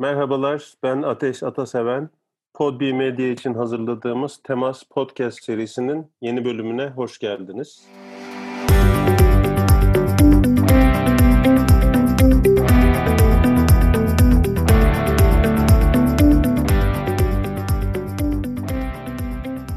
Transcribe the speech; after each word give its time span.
Merhabalar, 0.00 0.72
ben 0.82 1.02
Ateş 1.02 1.42
Ataseven. 1.42 2.10
Podbi 2.54 2.94
Medya 2.94 3.28
için 3.28 3.54
hazırladığımız 3.54 4.40
Temas 4.44 4.82
Podcast 4.82 5.44
serisinin 5.44 6.12
yeni 6.20 6.44
bölümüne 6.44 6.88
hoş 6.88 7.18
geldiniz. 7.18 7.88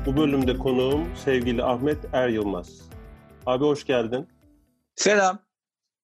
Bu 0.06 0.18
bölümde 0.18 0.58
konuğum 0.58 1.16
sevgili 1.16 1.64
Ahmet 1.64 1.98
Er 2.14 2.30
Yılmaz. 2.30 2.90
Abi 3.46 3.66
hoş 3.66 3.86
geldin. 3.86 4.28
Selam. 4.96 5.40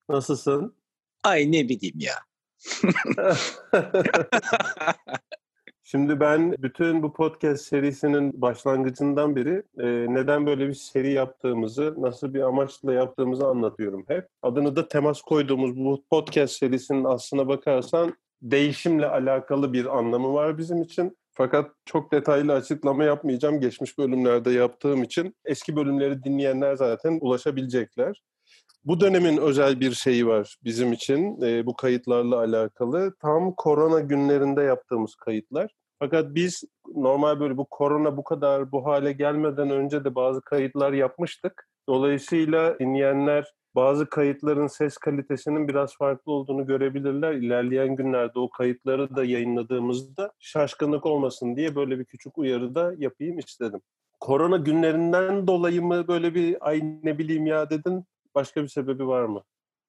Nasılsın? 0.10 0.76
Ay 1.24 1.52
ne 1.52 1.70
bileyim 1.70 2.00
ya. 2.00 2.27
Şimdi 5.84 6.20
ben 6.20 6.52
bütün 6.52 7.04
bu 7.04 7.14
podcast 7.14 7.66
serisinin 7.66 8.42
başlangıcından 8.42 9.36
beri 9.36 9.64
e, 9.80 10.14
neden 10.14 10.46
böyle 10.46 10.68
bir 10.68 10.74
seri 10.74 11.12
yaptığımızı, 11.12 11.96
nasıl 11.98 12.34
bir 12.34 12.42
amaçla 12.42 12.94
yaptığımızı 12.94 13.48
anlatıyorum 13.48 14.06
hep. 14.08 14.28
Adını 14.42 14.76
da 14.76 14.88
temas 14.88 15.22
koyduğumuz 15.22 15.78
bu 15.78 16.04
podcast 16.10 16.54
serisinin 16.54 17.04
aslına 17.04 17.48
bakarsan 17.48 18.14
değişimle 18.42 19.08
alakalı 19.08 19.74
bir 19.74 19.98
anlamı 19.98 20.34
var 20.34 20.58
bizim 20.58 20.82
için. 20.82 21.18
Fakat 21.34 21.72
çok 21.86 22.12
detaylı 22.12 22.54
açıklama 22.54 23.04
yapmayacağım. 23.04 23.60
Geçmiş 23.60 23.98
bölümlerde 23.98 24.52
yaptığım 24.52 25.04
için 25.04 25.36
eski 25.46 25.76
bölümleri 25.76 26.24
dinleyenler 26.24 26.76
zaten 26.76 27.18
ulaşabilecekler. 27.22 28.22
Bu 28.88 29.00
dönemin 29.00 29.38
özel 29.38 29.80
bir 29.80 29.92
şeyi 29.92 30.28
var 30.28 30.58
bizim 30.64 30.94
için 30.94 31.42
e, 31.42 31.66
bu 31.66 31.76
kayıtlarla 31.76 32.40
alakalı. 32.40 33.16
Tam 33.22 33.54
korona 33.54 34.00
günlerinde 34.00 34.62
yaptığımız 34.62 35.16
kayıtlar. 35.16 35.72
Fakat 36.00 36.36
biz 36.36 36.64
normal 36.96 37.40
böyle 37.40 37.58
bu 37.58 37.66
korona 37.66 38.18
bu 38.18 38.24
kadar 38.24 38.72
bu 38.72 38.86
hale 38.86 39.12
gelmeden 39.14 39.70
önce 39.70 40.04
de 40.04 40.16
bazı 40.16 40.42
kayıtlar 40.42 40.94
yapmıştık. 40.94 41.68
Dolayısıyla 41.90 42.80
dinleyenler 42.80 43.54
bazı 43.76 44.10
kayıtların 44.10 44.68
ses 44.68 44.98
kalitesinin 44.98 45.68
biraz 45.68 45.98
farklı 45.98 46.32
olduğunu 46.32 46.66
görebilirler. 46.66 47.34
İlerleyen 47.34 47.96
günlerde 47.96 48.40
o 48.40 48.50
kayıtları 48.50 49.16
da 49.16 49.26
yayınladığımızda 49.26 50.32
şaşkınlık 50.40 51.06
olmasın 51.06 51.56
diye 51.56 51.76
böyle 51.76 52.00
bir 52.00 52.06
küçük 52.06 52.38
uyarı 52.38 52.76
da 52.76 52.94
yapayım 52.98 53.40
istedim. 53.40 53.82
Korona 54.20 54.58
günlerinden 54.58 55.48
dolayı 55.48 55.82
mı 55.82 56.08
böyle 56.08 56.36
bir 56.36 56.68
ay 56.70 56.82
ne 57.04 57.18
bileyim 57.18 57.46
ya 57.46 57.70
dedin? 57.70 58.06
Başka 58.38 58.64
bir 58.64 58.68
sebebi 58.68 59.08
var 59.08 59.24
mı? 59.24 59.44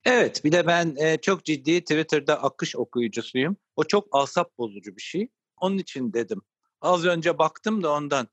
Evet 0.05 0.45
bir 0.45 0.53
de 0.53 0.67
ben 0.67 0.97
e, 0.97 1.17
çok 1.17 1.45
ciddi 1.45 1.81
Twitter'da 1.81 2.43
akış 2.43 2.77
okuyucusuyum. 2.77 3.57
O 3.77 3.85
çok 3.85 4.09
asap 4.13 4.59
bozucu 4.59 4.97
bir 4.97 5.03
şey. 5.03 5.29
Onun 5.61 5.79
için 5.79 6.13
dedim. 6.13 6.43
Az 6.81 7.07
önce 7.07 7.39
baktım 7.39 7.83
da 7.83 7.93
ondan. 7.93 8.29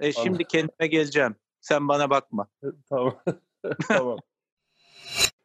E, 0.00 0.12
şimdi 0.12 0.44
kendime 0.44 0.86
geleceğim. 0.86 1.36
Sen 1.60 1.88
bana 1.88 2.10
bakma. 2.10 2.48
tamam. 2.88 3.22
tamam. 3.88 4.18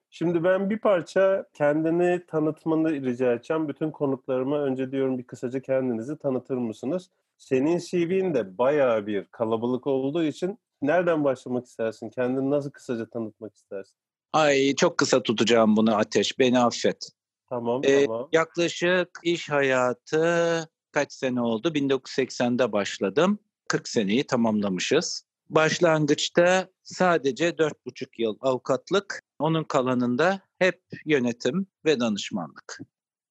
Şimdi 0.09 0.43
ben 0.43 0.69
bir 0.69 0.79
parça 0.79 1.45
kendini 1.53 2.25
tanıtmanı 2.27 2.91
rica 2.91 3.33
edeceğim. 3.33 3.67
Bütün 3.67 3.91
konuklarıma 3.91 4.59
önce 4.59 4.91
diyorum 4.91 5.17
bir 5.17 5.27
kısaca 5.27 5.59
kendinizi 5.59 6.17
tanıtır 6.17 6.57
mısınız? 6.57 7.09
Senin 7.37 7.77
CV'in 7.77 8.33
de 8.33 8.57
bayağı 8.57 9.07
bir 9.07 9.25
kalabalık 9.25 9.87
olduğu 9.87 10.23
için 10.23 10.59
nereden 10.81 11.23
başlamak 11.23 11.65
istersin? 11.65 12.09
Kendini 12.09 12.49
nasıl 12.49 12.71
kısaca 12.71 13.09
tanıtmak 13.09 13.55
istersin? 13.55 13.99
Ay 14.33 14.75
çok 14.75 14.97
kısa 14.97 15.23
tutacağım 15.23 15.77
bunu 15.77 15.95
Ateş. 15.95 16.39
Beni 16.39 16.59
affet. 16.59 17.09
Tamam 17.49 17.81
ee, 17.83 18.05
tamam. 18.05 18.30
Yaklaşık 18.31 19.09
iş 19.23 19.49
hayatı 19.49 20.69
kaç 20.91 21.13
sene 21.13 21.41
oldu? 21.41 21.67
1980'de 21.67 22.71
başladım. 22.71 23.39
40 23.67 23.87
seneyi 23.87 24.23
tamamlamışız. 24.23 25.30
Başlangıçta 25.49 26.70
sadece 26.83 27.49
4,5 27.49 28.08
yıl 28.17 28.37
avukatlık, 28.42 29.21
onun 29.39 29.64
kalanında 29.64 30.42
hep 30.59 30.82
yönetim 31.05 31.67
ve 31.86 31.99
danışmanlık. 31.99 32.80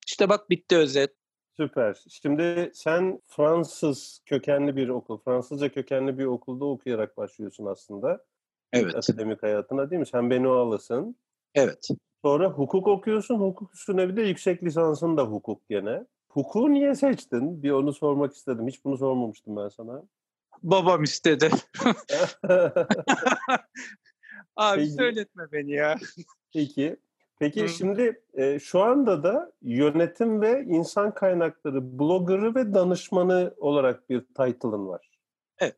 İşte 0.07 0.29
bak 0.29 0.51
bitti 0.51 0.77
özet. 0.77 1.15
Süper. 1.57 2.05
Şimdi 2.09 2.71
sen 2.75 3.21
Fransız 3.27 4.21
kökenli 4.27 4.77
bir 4.77 4.89
okul, 4.89 5.19
Fransızca 5.19 5.69
kökenli 5.69 6.19
bir 6.19 6.25
okulda 6.25 6.65
okuyarak 6.65 7.17
başlıyorsun 7.17 7.67
aslında. 7.67 8.25
Evet. 8.73 8.95
Akademik 8.95 9.43
hayatına 9.43 9.91
değil 9.91 10.01
mi? 10.01 10.07
Sen 10.07 10.31
Benoğalısın. 10.31 11.17
Evet. 11.55 11.89
Sonra 12.25 12.51
hukuk 12.51 12.89
okuyorsun. 12.89 13.39
Hukuk 13.39 13.75
üstüne 13.75 14.09
bir 14.09 14.17
de 14.17 14.23
yüksek 14.23 14.63
lisansın 14.63 15.17
da 15.17 15.23
hukuk 15.23 15.69
gene. 15.69 16.07
Hukuku 16.29 16.73
niye 16.73 16.95
seçtin? 16.95 17.63
Bir 17.63 17.71
onu 17.71 17.93
sormak 17.93 18.35
istedim. 18.35 18.69
Hiç 18.69 18.85
bunu 18.85 18.97
sormamıştım 18.97 19.57
ben 19.57 19.69
sana. 19.69 20.03
Babam 20.63 21.03
istedi. 21.03 21.51
Abi 24.57 24.81
Peki. 24.81 24.91
söyletme 24.91 25.53
beni 25.53 25.73
ya. 25.73 25.97
Peki. 26.53 26.97
Peki 27.39 27.63
Hı. 27.63 27.69
şimdi 27.69 28.23
e, 28.35 28.59
şu 28.59 28.81
anda 28.81 29.23
da 29.23 29.53
yönetim 29.63 30.41
ve 30.41 30.65
insan 30.65 31.15
kaynakları 31.15 31.99
bloggerı 31.99 32.55
ve 32.55 32.75
danışmanı 32.75 33.55
olarak 33.57 34.11
bir 34.11 34.21
title'ın 34.21 34.89
var. 34.89 35.11
Evet. 35.59 35.77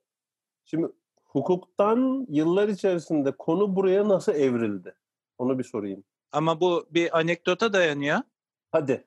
Şimdi 0.65 0.89
hukuktan 1.33 2.27
yıllar 2.29 2.69
içerisinde 2.69 3.33
konu 3.39 3.77
buraya 3.77 4.09
nasıl 4.09 4.33
evrildi? 4.33 4.95
Onu 5.39 5.59
bir 5.59 5.65
sorayım. 5.65 6.05
Ama 6.33 6.61
bu 6.61 6.87
bir 6.91 7.19
anekdota 7.19 7.73
dayanıyor. 7.73 8.19
Hadi. 8.73 9.05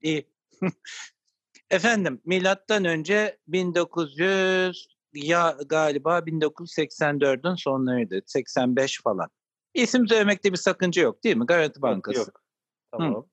İyi. 0.00 0.30
Efendim 1.70 2.20
milattan 2.24 2.84
önce 2.84 3.38
1900 3.48 4.88
ya 5.14 5.56
galiba 5.66 6.18
1984'ün 6.18 7.54
sonlarıydı. 7.54 8.22
85 8.26 9.02
falan. 9.02 9.28
İsim 9.74 10.08
söylemekte 10.08 10.52
bir 10.52 10.56
sakınca 10.56 11.02
yok 11.02 11.24
değil 11.24 11.36
mi? 11.36 11.46
Garanti 11.46 11.82
Bankası. 11.82 12.18
Yok. 12.18 12.26
yok. 12.28 12.42
Tamam. 12.92 13.14
Hı. 13.14 13.24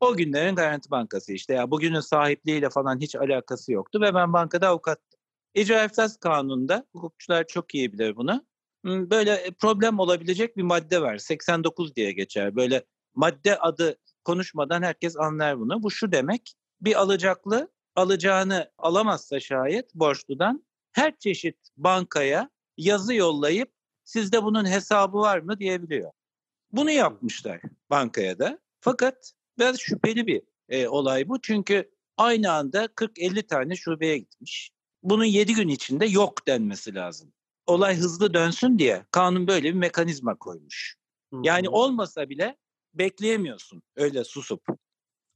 O 0.00 0.16
günlerin 0.16 0.54
Garanti 0.54 0.90
Bankası 0.90 1.32
işte. 1.32 1.54
Ya 1.54 1.70
bugünün 1.70 2.00
sahipliğiyle 2.00 2.70
falan 2.70 3.00
hiç 3.00 3.16
alakası 3.16 3.72
yoktu 3.72 4.00
ve 4.00 4.14
ben 4.14 4.32
bankada 4.32 4.68
avukattım. 4.68 5.13
İcra 5.54 5.84
iflas 5.84 6.16
kanununda 6.16 6.86
hukukçular 6.92 7.46
çok 7.46 7.74
iyi 7.74 7.92
bilir 7.92 8.16
bunu. 8.16 8.46
Böyle 8.84 9.50
problem 9.60 9.98
olabilecek 9.98 10.56
bir 10.56 10.62
madde 10.62 11.02
var. 11.02 11.18
89 11.18 11.96
diye 11.96 12.12
geçer. 12.12 12.56
Böyle 12.56 12.84
madde 13.14 13.58
adı 13.58 13.98
konuşmadan 14.24 14.82
herkes 14.82 15.16
anlar 15.16 15.60
bunu. 15.60 15.82
Bu 15.82 15.90
şu 15.90 16.12
demek. 16.12 16.54
Bir 16.80 17.00
alacaklı 17.00 17.72
alacağını 17.96 18.70
alamazsa 18.78 19.40
şayet 19.40 19.94
borçludan 19.94 20.64
her 20.92 21.18
çeşit 21.18 21.56
bankaya 21.76 22.50
yazı 22.76 23.14
yollayıp 23.14 23.72
sizde 24.04 24.42
bunun 24.42 24.70
hesabı 24.70 25.18
var 25.18 25.38
mı 25.38 25.58
diyebiliyor. 25.58 26.12
Bunu 26.72 26.90
yapmışlar 26.90 27.60
bankaya 27.90 28.38
da. 28.38 28.58
Fakat 28.80 29.32
biraz 29.58 29.80
şüpheli 29.80 30.26
bir 30.26 30.42
e, 30.68 30.88
olay 30.88 31.28
bu. 31.28 31.40
Çünkü 31.40 31.90
aynı 32.16 32.52
anda 32.52 32.84
40-50 32.84 33.46
tane 33.46 33.76
şubeye 33.76 34.18
gitmiş. 34.18 34.73
Bunun 35.04 35.24
7 35.24 35.54
gün 35.54 35.68
içinde 35.68 36.06
yok 36.06 36.46
denmesi 36.46 36.94
lazım. 36.94 37.32
Olay 37.66 37.96
hızlı 37.96 38.34
dönsün 38.34 38.78
diye 38.78 39.06
kanun 39.10 39.46
böyle 39.46 39.68
bir 39.68 39.78
mekanizma 39.78 40.34
koymuş. 40.34 40.96
Yani 41.42 41.68
olmasa 41.68 42.28
bile 42.28 42.56
bekleyemiyorsun 42.94 43.82
öyle 43.96 44.24
susup. 44.24 44.66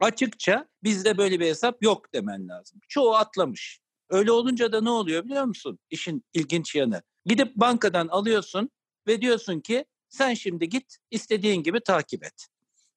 Açıkça 0.01 0.69
bizde 0.83 1.19
böyle 1.19 1.41
bir 1.41 1.47
hesap 1.47 1.83
yok 1.83 2.13
demen 2.15 2.49
lazım. 2.49 2.81
Çoğu 2.89 3.15
atlamış. 3.15 3.81
Öyle 4.11 4.33
olunca 4.33 4.73
da 4.73 4.81
ne 4.81 4.91
oluyor 4.91 5.25
biliyor 5.25 5.45
musun? 5.45 5.79
İşin 5.91 6.25
ilginç 6.33 6.75
yanı. 6.75 7.03
Gidip 7.25 7.57
bankadan 7.57 8.09
alıyorsun 8.09 8.71
ve 9.07 9.21
diyorsun 9.21 9.61
ki 9.61 9.85
sen 10.09 10.35
şimdi 10.35 10.69
git 10.69 10.97
istediğin 11.11 11.63
gibi 11.63 11.81
takip 11.81 12.25
et. 12.25 12.47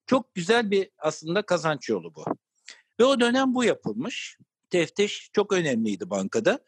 Çok 0.05 0.35
güzel 0.35 0.71
bir 0.71 0.89
aslında 0.97 1.41
kazanç 1.41 1.89
yolu 1.89 2.15
bu. 2.15 2.25
Ve 2.99 3.03
o 3.03 3.19
dönem 3.19 3.55
bu 3.55 3.63
yapılmış. 3.63 4.37
Teftiş 4.71 5.29
çok 5.33 5.53
önemliydi 5.53 6.09
bankada. 6.09 6.59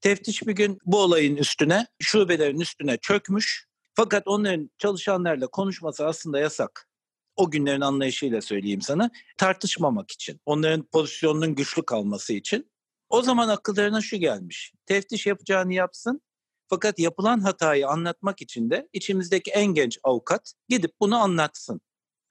Teftiş 0.00 0.46
bir 0.46 0.52
gün 0.52 0.78
bu 0.84 1.02
olayın 1.02 1.36
üstüne, 1.36 1.86
şubelerin 1.98 2.60
üstüne 2.60 2.96
çökmüş. 2.96 3.68
Fakat 3.94 4.28
onların 4.28 4.70
çalışanlarla 4.78 5.46
konuşması 5.46 6.06
aslında 6.06 6.38
yasak. 6.38 6.88
O 7.36 7.50
günlerin 7.50 7.80
anlayışıyla 7.80 8.40
söyleyeyim 8.40 8.82
sana. 8.82 9.10
Tartışmamak 9.36 10.10
için, 10.10 10.40
onların 10.46 10.82
pozisyonunun 10.82 11.54
güçlü 11.54 11.82
kalması 11.82 12.32
için. 12.32 12.70
O 13.08 13.22
zaman 13.22 13.48
akıllarına 13.48 14.00
şu 14.00 14.16
gelmiş. 14.16 14.72
Teftiş 14.86 15.26
yapacağını 15.26 15.74
yapsın. 15.74 16.20
Fakat 16.68 16.98
yapılan 16.98 17.40
hatayı 17.40 17.88
anlatmak 17.88 18.42
için 18.42 18.70
de 18.70 18.88
içimizdeki 18.92 19.50
en 19.50 19.66
genç 19.66 19.98
avukat 20.02 20.52
gidip 20.68 20.92
bunu 21.00 21.16
anlatsın. 21.16 21.80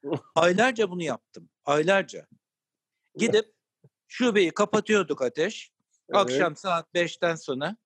Aylarca 0.35 0.91
bunu 0.91 1.03
yaptım. 1.03 1.49
Aylarca. 1.65 2.27
Gidip 3.15 3.56
şubeyi 4.07 4.51
kapatıyorduk 4.51 5.21
ateş. 5.21 5.71
Evet. 6.09 6.21
Akşam 6.21 6.55
saat 6.55 6.87
5'ten 6.95 7.35
sonra 7.35 7.77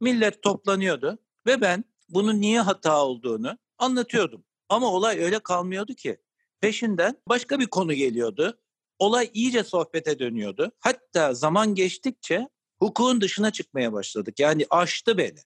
millet 0.00 0.42
toplanıyordu 0.42 1.18
ve 1.46 1.60
ben 1.60 1.84
bunun 2.08 2.40
niye 2.40 2.60
hata 2.60 3.04
olduğunu 3.04 3.58
anlatıyordum. 3.78 4.44
Ama 4.68 4.92
olay 4.92 5.18
öyle 5.18 5.38
kalmıyordu 5.38 5.94
ki. 5.94 6.18
Peşinden 6.60 7.16
başka 7.28 7.60
bir 7.60 7.66
konu 7.66 7.94
geliyordu. 7.94 8.58
olay 8.98 9.30
iyice 9.34 9.64
sohbete 9.64 10.18
dönüyordu. 10.18 10.72
Hatta 10.80 11.34
zaman 11.34 11.74
geçtikçe 11.74 12.48
hukukun 12.78 13.20
dışına 13.20 13.50
çıkmaya 13.50 13.92
başladık. 13.92 14.40
Yani 14.40 14.66
aştı 14.70 15.18
beni. 15.18 15.38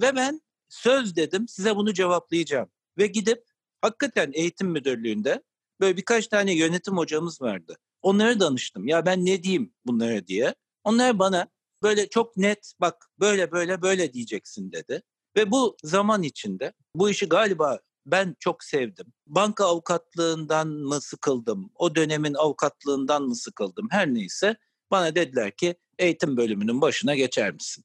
Ve 0.00 0.16
ben 0.16 0.40
söz 0.68 1.16
dedim 1.16 1.48
size 1.48 1.76
bunu 1.76 1.94
cevaplayacağım. 1.94 2.70
Ve 2.98 3.06
gidip 3.06 3.44
hakikaten 3.80 4.30
eğitim 4.34 4.68
müdürlüğünde 4.68 5.42
böyle 5.80 5.96
birkaç 5.96 6.28
tane 6.28 6.54
yönetim 6.54 6.96
hocamız 6.96 7.42
vardı. 7.42 7.76
Onlara 8.06 8.40
danıştım. 8.40 8.88
Ya 8.88 9.06
ben 9.06 9.24
ne 9.24 9.42
diyeyim 9.42 9.72
bunlara 9.86 10.26
diye. 10.26 10.54
Onlar 10.84 11.18
bana 11.18 11.48
böyle 11.82 12.08
çok 12.08 12.36
net 12.36 12.72
bak 12.80 13.06
böyle 13.20 13.52
böyle 13.52 13.82
böyle 13.82 14.12
diyeceksin 14.12 14.72
dedi. 14.72 15.02
Ve 15.36 15.50
bu 15.50 15.76
zaman 15.82 16.22
içinde 16.22 16.72
bu 16.94 17.10
işi 17.10 17.28
galiba 17.28 17.78
ben 18.06 18.36
çok 18.40 18.64
sevdim. 18.64 19.06
Banka 19.26 19.64
avukatlığından 19.64 20.68
mı 20.68 21.00
sıkıldım? 21.00 21.70
O 21.74 21.94
dönemin 21.94 22.34
avukatlığından 22.34 23.22
mı 23.22 23.36
sıkıldım? 23.36 23.88
Her 23.90 24.14
neyse 24.14 24.56
bana 24.90 25.14
dediler 25.14 25.50
ki 25.50 25.74
eğitim 25.98 26.36
bölümünün 26.36 26.80
başına 26.80 27.14
geçer 27.14 27.52
misin? 27.52 27.84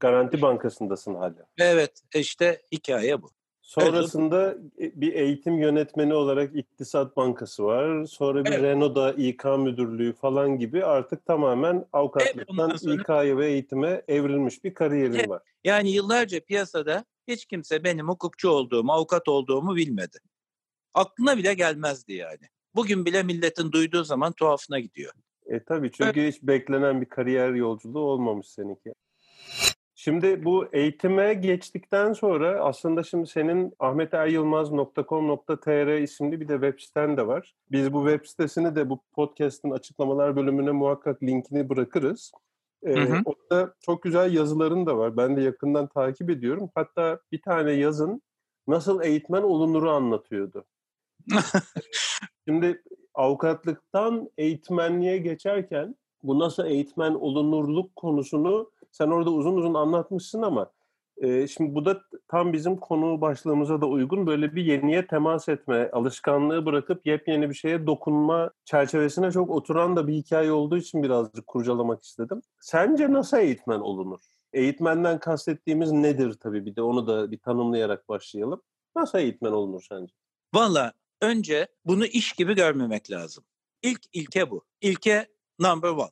Garanti 0.00 0.42
Bankası'ndasın 0.42 1.14
hala. 1.14 1.46
Evet 1.58 2.02
işte 2.14 2.62
hikaye 2.72 3.22
bu. 3.22 3.30
Sonrasında 3.64 4.56
evet. 4.78 4.92
bir 4.96 5.12
eğitim 5.12 5.58
yönetmeni 5.58 6.14
olarak 6.14 6.56
İktisat 6.56 7.16
Bankası 7.16 7.64
var. 7.64 8.04
Sonra 8.04 8.44
bir 8.44 8.50
evet. 8.50 8.62
Renault'da 8.62 9.12
İK 9.12 9.44
müdürlüğü 9.44 10.12
falan 10.12 10.58
gibi 10.58 10.84
artık 10.84 11.26
tamamen 11.26 11.86
avukatlıktan 11.92 12.70
evet, 12.70 12.80
sonra... 12.80 12.94
İK'ya 12.94 13.38
ve 13.38 13.46
eğitime 13.46 14.02
evrilmiş 14.08 14.64
bir 14.64 14.74
kariyerin 14.74 15.14
evet. 15.14 15.28
var. 15.28 15.42
Yani 15.64 15.90
yıllarca 15.90 16.40
piyasada 16.40 17.04
hiç 17.28 17.46
kimse 17.46 17.84
benim 17.84 18.08
hukukçu 18.08 18.48
olduğumu, 18.48 18.92
avukat 18.92 19.28
olduğumu 19.28 19.76
bilmedi. 19.76 20.18
Aklına 20.94 21.36
bile 21.36 21.54
gelmezdi 21.54 22.12
yani. 22.12 22.48
Bugün 22.74 23.04
bile 23.04 23.22
milletin 23.22 23.72
duyduğu 23.72 24.04
zaman 24.04 24.32
tuhafına 24.32 24.80
gidiyor. 24.80 25.12
E 25.46 25.64
tabii 25.64 25.90
çünkü 25.90 26.20
evet. 26.20 26.34
hiç 26.34 26.42
beklenen 26.42 27.00
bir 27.00 27.08
kariyer 27.08 27.52
yolculuğu 27.54 28.00
olmamış 28.00 28.48
seninki. 28.48 28.94
Şimdi 30.04 30.44
bu 30.44 30.66
eğitime 30.72 31.34
geçtikten 31.34 32.12
sonra 32.12 32.64
aslında 32.64 33.02
şimdi 33.02 33.26
senin 33.26 33.72
ahmeteryılmaz.com.tr 33.78 36.02
isimli 36.02 36.40
bir 36.40 36.48
de 36.48 36.52
web 36.52 36.80
siten 36.80 37.16
de 37.16 37.26
var. 37.26 37.54
Biz 37.70 37.92
bu 37.92 38.08
web 38.08 38.26
sitesini 38.26 38.76
de 38.76 38.90
bu 38.90 39.00
podcast'ın 39.12 39.70
açıklamalar 39.70 40.36
bölümüne 40.36 40.70
muhakkak 40.70 41.22
linkini 41.22 41.68
bırakırız. 41.68 42.32
Ee, 42.82 42.94
hı 42.94 43.00
hı. 43.00 43.22
Orada 43.24 43.74
çok 43.80 44.02
güzel 44.02 44.34
yazıların 44.34 44.86
da 44.86 44.98
var. 44.98 45.16
Ben 45.16 45.36
de 45.36 45.40
yakından 45.40 45.86
takip 45.86 46.30
ediyorum. 46.30 46.70
Hatta 46.74 47.20
bir 47.32 47.42
tane 47.42 47.72
yazın 47.72 48.22
nasıl 48.68 49.02
eğitmen 49.02 49.42
olunuru 49.42 49.90
anlatıyordu. 49.90 50.64
Şimdi 52.48 52.82
avukatlıktan 53.14 54.30
eğitmenliğe 54.38 55.18
geçerken 55.18 55.96
bu 56.22 56.38
nasıl 56.38 56.66
eğitmen 56.66 57.14
olunurluk 57.14 57.96
konusunu 57.96 58.70
sen 58.94 59.08
orada 59.08 59.30
uzun 59.30 59.56
uzun 59.56 59.74
anlatmışsın 59.74 60.42
ama 60.42 60.72
e, 61.16 61.46
şimdi 61.46 61.74
bu 61.74 61.84
da 61.84 62.00
tam 62.28 62.52
bizim 62.52 62.76
konu 62.76 63.20
başlığımıza 63.20 63.80
da 63.80 63.86
uygun 63.86 64.26
böyle 64.26 64.54
bir 64.54 64.64
yeniye 64.64 65.06
temas 65.06 65.48
etme, 65.48 65.90
alışkanlığı 65.92 66.66
bırakıp 66.66 67.06
yepyeni 67.06 67.50
bir 67.50 67.54
şeye 67.54 67.86
dokunma 67.86 68.50
çerçevesine 68.64 69.30
çok 69.32 69.50
oturan 69.50 69.96
da 69.96 70.06
bir 70.06 70.12
hikaye 70.12 70.52
olduğu 70.52 70.76
için 70.76 71.02
birazcık 71.02 71.46
kurcalamak 71.46 72.02
istedim. 72.02 72.42
Sence 72.60 73.12
nasıl 73.12 73.36
eğitmen 73.36 73.80
olunur? 73.80 74.20
Eğitmenden 74.52 75.18
kastettiğimiz 75.18 75.92
nedir 75.92 76.34
tabii 76.40 76.66
bir 76.66 76.76
de 76.76 76.82
onu 76.82 77.06
da 77.06 77.30
bir 77.30 77.38
tanımlayarak 77.38 78.08
başlayalım. 78.08 78.62
Nasıl 78.96 79.18
eğitmen 79.18 79.52
olunur 79.52 79.86
sence? 79.88 80.14
Valla 80.54 80.92
önce 81.22 81.66
bunu 81.84 82.06
iş 82.06 82.32
gibi 82.32 82.54
görmemek 82.54 83.10
lazım. 83.10 83.44
İlk 83.82 84.00
ilke 84.12 84.50
bu. 84.50 84.64
İlke 84.80 85.26
number 85.58 85.88
one. 85.88 86.10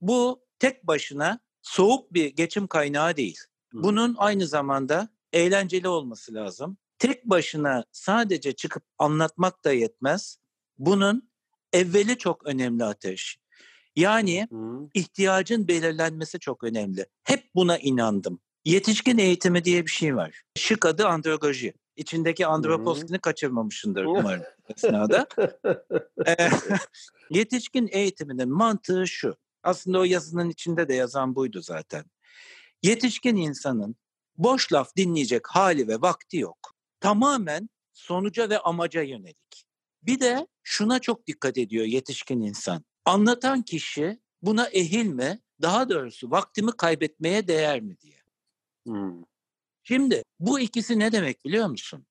Bu 0.00 0.40
tek 0.58 0.86
başına 0.86 1.45
soğuk 1.66 2.12
bir 2.12 2.26
geçim 2.26 2.66
kaynağı 2.66 3.16
değil. 3.16 3.38
Bunun 3.72 4.14
aynı 4.18 4.46
zamanda 4.46 5.08
eğlenceli 5.32 5.88
olması 5.88 6.34
lazım. 6.34 6.76
Tek 6.98 7.24
başına 7.24 7.84
sadece 7.92 8.52
çıkıp 8.52 8.82
anlatmak 8.98 9.64
da 9.64 9.72
yetmez. 9.72 10.38
Bunun 10.78 11.30
evveli 11.72 12.18
çok 12.18 12.46
önemli 12.46 12.84
ateş. 12.84 13.38
Yani 13.96 14.48
ihtiyacın 14.94 15.68
belirlenmesi 15.68 16.38
çok 16.38 16.64
önemli. 16.64 17.06
Hep 17.24 17.54
buna 17.54 17.78
inandım. 17.78 18.40
Yetişkin 18.64 19.18
eğitimi 19.18 19.64
diye 19.64 19.86
bir 19.86 19.90
şey 19.90 20.16
var. 20.16 20.42
Şık 20.56 20.86
adı 20.86 21.06
andragoji. 21.06 21.74
İçindeki 21.96 22.46
androposkini 22.46 23.18
kaçırmamışındır 23.18 24.04
umarım 24.04 24.42
esnada. 24.68 25.26
yetişkin 27.30 27.88
eğitiminin 27.92 28.48
mantığı 28.48 29.06
şu. 29.06 29.36
Aslında 29.66 29.98
o 29.98 30.04
yazının 30.04 30.50
içinde 30.50 30.88
de 30.88 30.94
yazan 30.94 31.34
buydu 31.34 31.62
zaten. 31.62 32.04
Yetişkin 32.82 33.36
insanın 33.36 33.96
boş 34.36 34.72
laf 34.72 34.96
dinleyecek 34.96 35.46
hali 35.48 35.88
ve 35.88 36.00
vakti 36.00 36.36
yok. 36.36 36.74
Tamamen 37.00 37.68
sonuca 37.92 38.50
ve 38.50 38.58
amaca 38.58 39.02
yönelik. 39.02 39.66
Bir 40.02 40.20
de 40.20 40.46
şuna 40.62 40.98
çok 40.98 41.26
dikkat 41.26 41.58
ediyor 41.58 41.84
yetişkin 41.84 42.40
insan. 42.40 42.84
Anlatan 43.04 43.62
kişi 43.62 44.20
buna 44.42 44.66
ehil 44.66 45.06
mi? 45.06 45.40
Daha 45.62 45.88
doğrusu 45.88 46.30
vaktimi 46.30 46.72
kaybetmeye 46.72 47.48
değer 47.48 47.80
mi 47.80 47.96
diye. 48.00 48.22
Hmm. 48.86 49.22
Şimdi 49.82 50.22
bu 50.40 50.60
ikisi 50.60 50.98
ne 50.98 51.12
demek 51.12 51.44
biliyor 51.44 51.66
musun? 51.66 52.06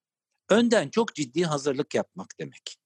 Önden 0.50 0.90
çok 0.90 1.16
ciddi 1.16 1.44
hazırlık 1.44 1.96
yapmak 1.96 2.40
demek. 2.40 2.78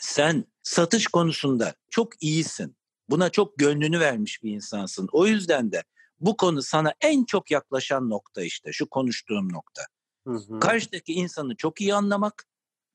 Sen 0.00 0.44
satış 0.62 1.06
konusunda 1.06 1.74
çok 1.90 2.22
iyisin. 2.22 2.78
Buna 3.10 3.30
çok 3.30 3.58
gönlünü 3.58 4.00
vermiş 4.00 4.42
bir 4.42 4.50
insansın. 4.50 5.08
O 5.12 5.26
yüzden 5.26 5.72
de 5.72 5.82
bu 6.20 6.36
konu 6.36 6.62
sana 6.62 6.94
en 7.00 7.24
çok 7.24 7.50
yaklaşan 7.50 8.10
nokta 8.10 8.42
işte 8.42 8.72
şu 8.72 8.88
konuştuğum 8.88 9.52
nokta. 9.52 9.82
Hı 10.26 10.34
hı. 10.34 10.58
Karşıdaki 10.60 11.12
insanı 11.12 11.56
çok 11.56 11.80
iyi 11.80 11.94
anlamak, 11.94 12.46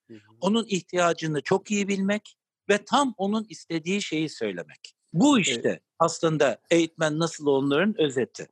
hı 0.08 0.14
hı. 0.14 0.20
onun 0.42 0.66
ihtiyacını 0.66 1.42
çok 1.42 1.72
iyi 1.72 1.88
bilmek 1.88 2.38
ve 2.70 2.86
tam 2.86 3.14
onun 3.18 3.46
istediği 3.50 4.02
şeyi 4.02 4.30
söylemek. 4.30 4.96
Bu 5.14 5.40
işte 5.40 5.70
evet. 5.70 5.82
aslında 6.00 6.62
eğitmen 6.72 7.20
nasıl 7.20 7.46
olunurun 7.46 7.96
özeti. 7.98 8.48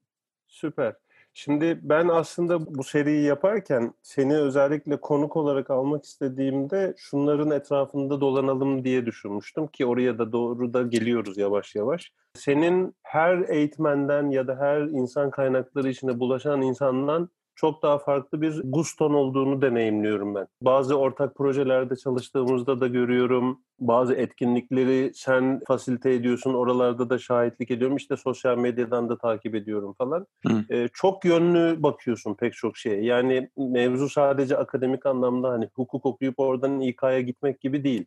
Süper. 0.48 0.96
Şimdi 1.34 1.80
ben 1.82 2.08
aslında 2.08 2.76
bu 2.76 2.84
seriyi 2.84 3.24
yaparken 3.24 3.94
seni 4.02 4.38
özellikle 4.38 5.02
konuk 5.02 5.38
olarak 5.38 5.70
almak 5.70 6.04
istediğimde 6.04 6.94
şunların 6.98 7.52
etrafında 7.52 8.22
dolanalım 8.22 8.84
diye 8.84 9.06
düşünmüştüm 9.06 9.68
ki 9.68 9.86
oraya 9.86 10.20
da 10.20 10.32
doğru 10.32 10.74
da 10.74 10.82
geliyoruz 10.82 11.38
yavaş 11.38 11.76
yavaş. 11.76 12.12
Senin 12.34 12.96
her 13.04 13.50
eğitmenden 13.50 14.30
ya 14.30 14.48
da 14.48 14.56
her 14.56 14.82
insan 14.82 15.32
kaynakları 15.32 15.90
içinde 15.90 16.20
bulaşan 16.20 16.62
insandan 16.62 17.30
çok 17.56 17.84
daha 17.84 17.98
farklı 17.98 18.42
bir 18.42 18.62
guston 18.64 19.14
olduğunu 19.14 19.62
deneyimliyorum 19.62 20.36
ben. 20.36 20.48
Bazı 20.62 20.96
ortak 20.96 21.36
projelerde 21.36 21.96
çalıştığımızda 21.96 22.82
da 22.82 22.88
görüyorum. 22.88 23.60
Bazı 23.80 24.14
etkinlikleri 24.14 25.12
sen 25.16 25.62
fasilite 25.68 26.12
ediyorsun, 26.12 26.54
oralarda 26.54 27.10
da 27.10 27.18
şahitlik 27.18 27.72
ediyorum. 27.72 27.98
İşte 27.98 28.18
sosyal 28.18 28.58
medyadan 28.58 29.10
da 29.10 29.18
takip 29.18 29.56
ediyorum 29.56 29.96
falan. 29.98 30.28
Ee, 30.70 30.88
çok 30.94 31.26
yönlü 31.26 31.84
bakıyorsun 31.84 32.34
pek 32.36 32.54
çok 32.54 32.78
şeye. 32.78 33.04
Yani 33.04 33.50
mevzu 33.58 34.10
sadece 34.10 34.58
akademik 34.58 35.06
anlamda 35.06 35.50
hani 35.50 35.70
hukuk 35.76 36.06
okuyup 36.06 36.40
oradan 36.40 36.80
İK'ya 36.80 37.22
gitmek 37.22 37.62
gibi 37.62 37.84
değil. 37.84 38.06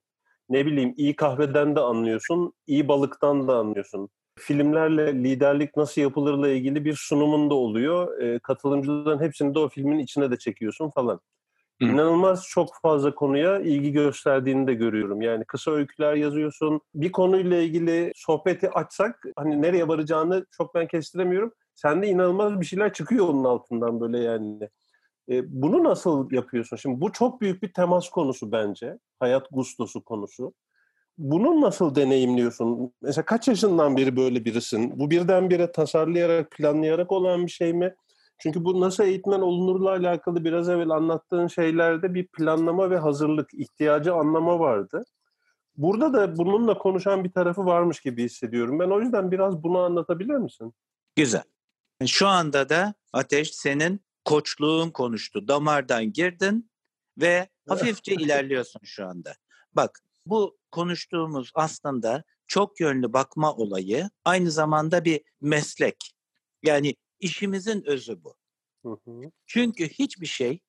Ne 0.49 0.67
bileyim 0.67 0.95
iyi 0.97 1.17
kahveden 1.17 1.77
de 1.77 1.81
anlıyorsun, 1.81 2.53
iyi 2.67 2.89
balıktan 2.89 3.49
da 3.49 3.57
anlıyorsun 3.57 4.09
filmlerle 4.39 5.15
liderlik 5.15 5.77
nasıl 5.77 6.01
yapılırla 6.01 6.49
ilgili 6.49 6.85
bir 6.85 6.95
sunumun 6.95 7.51
da 7.51 7.55
oluyor. 7.55 8.21
E, 8.21 8.39
katılımcıların 8.39 9.21
hepsini 9.21 9.55
de 9.55 9.59
o 9.59 9.69
filmin 9.69 9.99
içine 9.99 10.31
de 10.31 10.39
çekiyorsun 10.39 10.91
falan. 10.91 11.21
Hı. 11.83 11.85
İnanılmaz 11.85 12.47
çok 12.49 12.69
fazla 12.83 13.15
konuya 13.15 13.59
ilgi 13.59 13.93
gösterdiğini 13.93 14.67
de 14.67 14.75
görüyorum. 14.75 15.23
Yani 15.23 15.45
kısa 15.45 15.71
öyküler 15.71 16.15
yazıyorsun. 16.15 16.81
Bir 16.95 17.13
konuyla 17.13 17.57
ilgili 17.57 18.13
sohbeti 18.15 18.71
açsak 18.71 19.25
hani 19.37 19.63
nereye 19.63 19.89
varacağını 19.89 20.47
çok 20.51 20.75
ben 20.75 20.87
kestiremiyorum. 20.87 21.53
Sende 21.75 22.07
inanılmaz 22.09 22.61
bir 22.61 22.67
şeyler 22.67 22.93
çıkıyor 22.93 23.29
onun 23.29 23.45
altından 23.45 24.01
böyle 24.01 24.19
yani. 24.19 24.69
E, 25.29 25.63
bunu 25.63 25.85
nasıl 25.85 26.31
yapıyorsun? 26.31 26.77
Şimdi 26.77 27.01
bu 27.01 27.13
çok 27.13 27.41
büyük 27.41 27.63
bir 27.63 27.73
temas 27.73 28.09
konusu 28.09 28.53
bence. 28.53 28.99
Hayat 29.21 29.47
gustosu 29.51 30.05
konusu. 30.05 30.53
Bunu 31.19 31.61
nasıl 31.61 31.95
deneyimliyorsun? 31.95 32.93
Mesela 33.03 33.25
kaç 33.25 33.49
yaşından 33.49 33.97
beri 33.97 34.17
böyle 34.17 34.45
birisin? 34.45 34.99
Bu 34.99 35.11
birdenbire 35.11 35.73
tasarlayarak, 35.73 36.51
planlayarak 36.51 37.13
olan 37.13 37.47
bir 37.47 37.51
şey 37.51 37.73
mi? 37.73 37.95
Çünkü 38.39 38.65
bu 38.65 38.81
nasıl 38.81 39.05
eğitmen 39.05 39.41
olunurla 39.41 39.91
alakalı 39.91 40.45
biraz 40.45 40.69
evvel 40.69 40.91
anlattığın 40.91 41.47
şeylerde 41.47 42.15
bir 42.15 42.27
planlama 42.27 42.91
ve 42.91 42.99
hazırlık, 42.99 43.55
ihtiyacı 43.55 44.15
anlama 44.15 44.59
vardı. 44.59 45.05
Burada 45.77 46.13
da 46.13 46.37
bununla 46.37 46.79
konuşan 46.79 47.25
bir 47.25 47.33
tarafı 47.33 47.65
varmış 47.65 48.01
gibi 48.01 48.25
hissediyorum. 48.25 48.79
Ben 48.79 48.91
o 48.91 49.01
yüzden 49.01 49.31
biraz 49.31 49.63
bunu 49.63 49.79
anlatabilir 49.79 50.35
misin? 50.35 50.75
Güzel. 51.17 51.43
Şu 52.07 52.27
anda 52.27 52.69
da 52.69 52.95
Ateş 53.13 53.55
senin 53.55 54.01
koçluğun 54.25 54.91
konuştu. 54.91 55.49
Damardan 55.49 56.13
girdin 56.13 56.71
ve 57.19 57.49
hafifçe 57.69 58.15
ilerliyorsun 58.15 58.81
şu 58.85 59.07
anda. 59.07 59.33
Bak 59.73 60.01
Bu 60.27 60.59
konuştuğumuz 60.71 61.51
aslında 61.55 62.25
çok 62.47 62.81
yönlü 62.81 63.13
bakma 63.13 63.55
olayı 63.55 64.11
aynı 64.25 64.51
zamanda 64.51 65.05
bir 65.05 65.21
meslek. 65.41 66.15
Yani 66.63 66.95
işimizin 67.21 67.83
özü 67.87 68.25
bu. 68.25 68.35
Hı 68.85 68.99
hı. 69.05 69.31
Çünkü 69.47 69.89
hiçbir 69.89 70.27
şey 70.27 70.61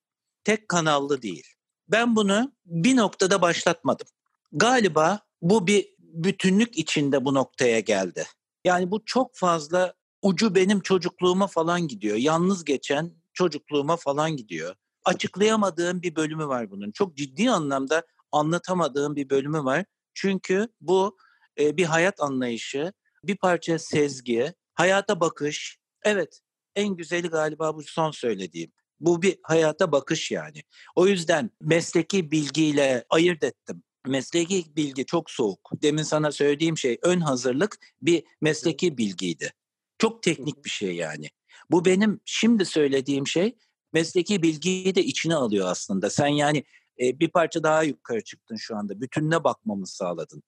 tek 0.44 0.70
kanallı 0.70 1.22
değil. 1.22 1.48
Ben 1.88 2.16
bunu 2.16 2.54
bir 2.66 2.96
noktada 2.96 3.42
başlatmadım. 3.42 4.08
Galiba 4.52 5.20
bu 5.42 5.68
bir 5.68 5.96
bütünlük 6.00 6.78
içinde 6.78 7.26
bu 7.26 7.34
noktaya 7.34 7.80
geldi. 7.80 8.26
Yani 8.66 8.92
bu 8.92 9.06
çok 9.06 9.36
fazla 9.36 9.94
ucu 10.22 10.56
benim 10.56 10.80
çocukluğuma 10.80 11.48
falan 11.48 11.88
gidiyor. 11.88 12.18
Yalnız 12.18 12.66
geçen 12.66 13.12
çocukluğuma 13.34 13.98
falan 13.98 14.38
gidiyor. 14.38 14.76
Açıklayamadığım 15.06 16.02
bir 16.02 16.16
bölümü 16.16 16.48
var 16.48 16.72
bunun. 16.72 16.92
Çok 16.92 17.18
ciddi 17.18 17.52
anlamda 17.52 18.04
anlatamadığım 18.36 19.16
bir 19.16 19.30
bölümü 19.30 19.64
var. 19.64 19.86
Çünkü 20.14 20.68
bu 20.82 21.18
e, 21.60 21.78
bir 21.78 21.86
hayat 21.86 22.22
anlayışı, 22.22 22.94
bir 23.24 23.38
parça 23.38 23.80
sezgi, 23.80 24.54
hayata 24.74 25.20
bakış. 25.20 25.78
Evet, 26.04 26.40
en 26.76 26.96
güzeli 26.96 27.28
galiba 27.28 27.76
bu 27.76 27.84
son 27.84 28.12
söylediğim. 28.12 28.72
Bu 29.00 29.22
bir 29.22 29.38
hayata 29.44 29.92
bakış 29.92 30.32
yani. 30.32 30.64
O 30.96 31.08
yüzden 31.08 31.52
mesleki 31.62 32.32
bilgiyle 32.32 33.06
ayırt 33.10 33.44
ettim. 33.44 33.84
Mesleki 34.08 34.76
bilgi 34.76 35.06
çok 35.06 35.32
soğuk. 35.32 35.72
Demin 35.82 36.04
sana 36.04 36.32
söylediğim 36.32 36.78
şey 36.78 36.98
ön 37.04 37.20
hazırlık 37.20 37.78
bir 38.02 38.24
mesleki 38.42 38.98
bilgiydi. 38.98 39.54
Çok 39.98 40.24
teknik 40.24 40.66
bir 40.66 40.70
şey 40.70 40.96
yani. 40.96 41.30
Bu 41.72 41.86
benim 41.86 42.20
şimdi 42.26 42.66
söylediğim 42.66 43.28
şey 43.28 43.56
mesleki 43.94 44.44
bilgiyi 44.44 44.96
de 44.96 45.04
içine 45.04 45.36
alıyor 45.36 45.68
aslında. 45.68 46.10
Sen 46.10 46.28
yani 46.28 46.64
e, 47.02 47.20
bir 47.20 47.30
parça 47.30 47.64
daha 47.64 47.84
yukarı 47.84 48.24
çıktın 48.24 48.56
şu 48.56 48.78
anda. 48.78 49.02
Bütününe 49.02 49.44
bakmamızı 49.44 49.96
sağladın. 49.96 50.44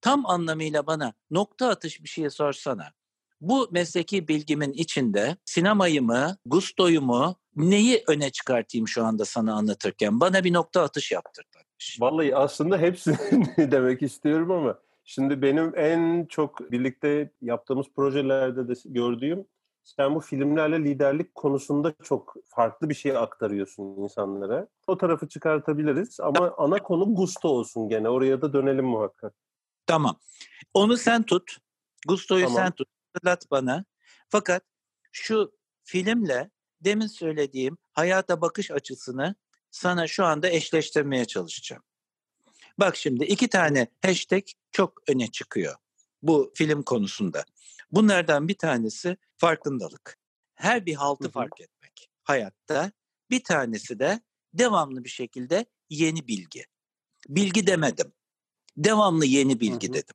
Tam 0.00 0.26
anlamıyla 0.26 0.86
bana 0.86 1.14
nokta 1.30 1.68
atış 1.68 2.02
bir 2.02 2.08
şey 2.08 2.30
sorsana. 2.30 2.92
Bu 3.40 3.68
mesleki 3.72 4.28
bilgimin 4.28 4.72
içinde 4.72 5.36
sinemayı 5.44 6.02
mı, 6.02 6.36
gustoyu 6.46 7.00
mu, 7.00 7.36
neyi 7.56 8.02
öne 8.06 8.30
çıkartayım 8.30 8.88
şu 8.88 9.04
anda 9.04 9.24
sana 9.24 9.54
anlatırken? 9.54 10.20
Bana 10.20 10.44
bir 10.44 10.52
nokta 10.52 10.82
atış 10.82 11.12
yaptırdın. 11.12 11.60
Vallahi 12.00 12.36
aslında 12.36 12.78
hepsini 12.78 13.16
demek 13.70 14.02
istiyorum 14.02 14.50
ama 14.50 14.78
şimdi 15.04 15.42
benim 15.42 15.72
en 15.76 16.26
çok 16.26 16.72
birlikte 16.72 17.30
yaptığımız 17.42 17.86
projelerde 17.96 18.68
de 18.68 18.72
gördüğüm 18.84 19.46
sen 19.84 20.14
bu 20.14 20.20
filmlerle 20.20 20.84
liderlik 20.84 21.34
konusunda 21.34 21.94
çok 22.02 22.34
farklı 22.46 22.88
bir 22.88 22.94
şey 22.94 23.16
aktarıyorsun 23.16 23.84
insanlara. 23.84 24.68
O 24.86 24.98
tarafı 24.98 25.28
çıkartabiliriz 25.28 26.20
ama 26.20 26.54
ana 26.58 26.82
konu 26.82 27.14
gusto 27.14 27.48
olsun 27.48 27.88
gene. 27.88 28.08
Oraya 28.08 28.42
da 28.42 28.52
dönelim 28.52 28.86
muhakkak. 28.86 29.34
Tamam. 29.86 30.16
Onu 30.74 30.96
sen 30.96 31.22
tut. 31.22 31.58
Gusto'yu 32.08 32.46
tamam. 32.46 32.62
sen 32.62 32.72
tut. 32.72 32.88
Hatırlat 33.12 33.50
bana. 33.50 33.84
Fakat 34.28 34.62
şu 35.12 35.52
filmle 35.82 36.50
demin 36.80 37.06
söylediğim 37.06 37.78
hayata 37.92 38.40
bakış 38.40 38.70
açısını 38.70 39.34
sana 39.70 40.06
şu 40.06 40.24
anda 40.24 40.48
eşleştirmeye 40.48 41.24
çalışacağım. 41.24 41.82
Bak 42.78 42.96
şimdi 42.96 43.24
iki 43.24 43.48
tane 43.48 43.86
hashtag 44.02 44.42
çok 44.72 45.02
öne 45.08 45.30
çıkıyor 45.30 45.74
bu 46.22 46.52
film 46.54 46.82
konusunda. 46.82 47.44
Bunlardan 47.94 48.48
bir 48.48 48.58
tanesi 48.58 49.16
farkındalık. 49.36 50.18
Her 50.54 50.86
bir 50.86 50.94
haltı 50.94 51.30
fark 51.30 51.60
etmek 51.60 52.10
hayatta. 52.22 52.92
Bir 53.30 53.44
tanesi 53.44 53.98
de 53.98 54.20
devamlı 54.54 55.04
bir 55.04 55.08
şekilde 55.08 55.66
yeni 55.90 56.28
bilgi. 56.28 56.64
Bilgi 57.28 57.66
demedim. 57.66 58.12
Devamlı 58.76 59.26
yeni 59.26 59.60
bilgi 59.60 59.92
dedim. 59.92 60.14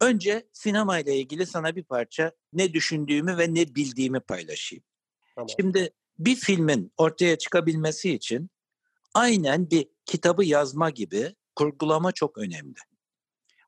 Önce 0.00 0.48
sinema 0.52 0.98
ile 0.98 1.16
ilgili 1.16 1.46
sana 1.46 1.76
bir 1.76 1.84
parça 1.84 2.32
ne 2.52 2.72
düşündüğümü 2.72 3.38
ve 3.38 3.54
ne 3.54 3.74
bildiğimi 3.74 4.20
paylaşayım. 4.20 4.84
Tamam. 5.34 5.48
Şimdi 5.60 5.90
bir 6.18 6.36
filmin 6.36 6.92
ortaya 6.96 7.38
çıkabilmesi 7.38 8.12
için 8.14 8.50
aynen 9.14 9.70
bir 9.70 9.88
kitabı 10.04 10.44
yazma 10.44 10.90
gibi 10.90 11.34
kurgulama 11.56 12.12
çok 12.12 12.38
önemli. 12.38 12.78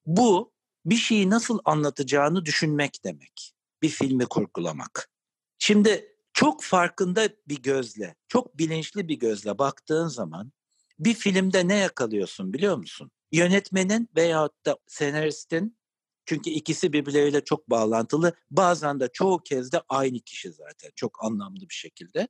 Bu 0.06 0.52
bir 0.86 0.96
şeyi 0.96 1.30
nasıl 1.30 1.58
anlatacağını 1.64 2.44
düşünmek 2.44 3.04
demek. 3.04 3.52
Bir 3.82 3.88
filmi 3.88 4.26
kurgulamak. 4.26 5.10
Şimdi 5.58 6.16
çok 6.32 6.62
farkında 6.62 7.28
bir 7.48 7.62
gözle, 7.62 8.14
çok 8.28 8.58
bilinçli 8.58 9.08
bir 9.08 9.18
gözle 9.18 9.58
baktığın 9.58 10.08
zaman 10.08 10.52
bir 10.98 11.14
filmde 11.14 11.68
ne 11.68 11.74
yakalıyorsun 11.74 12.52
biliyor 12.52 12.76
musun? 12.76 13.10
Yönetmenin 13.32 14.08
veyahut 14.16 14.66
da 14.66 14.78
senaristin 14.86 15.78
çünkü 16.26 16.50
ikisi 16.50 16.92
birbirleriyle 16.92 17.44
çok 17.44 17.70
bağlantılı. 17.70 18.32
Bazen 18.50 19.00
de 19.00 19.08
çoğu 19.12 19.38
kez 19.38 19.72
de 19.72 19.82
aynı 19.88 20.20
kişi 20.20 20.52
zaten 20.52 20.90
çok 20.96 21.24
anlamlı 21.24 21.60
bir 21.60 21.74
şekilde. 21.74 22.28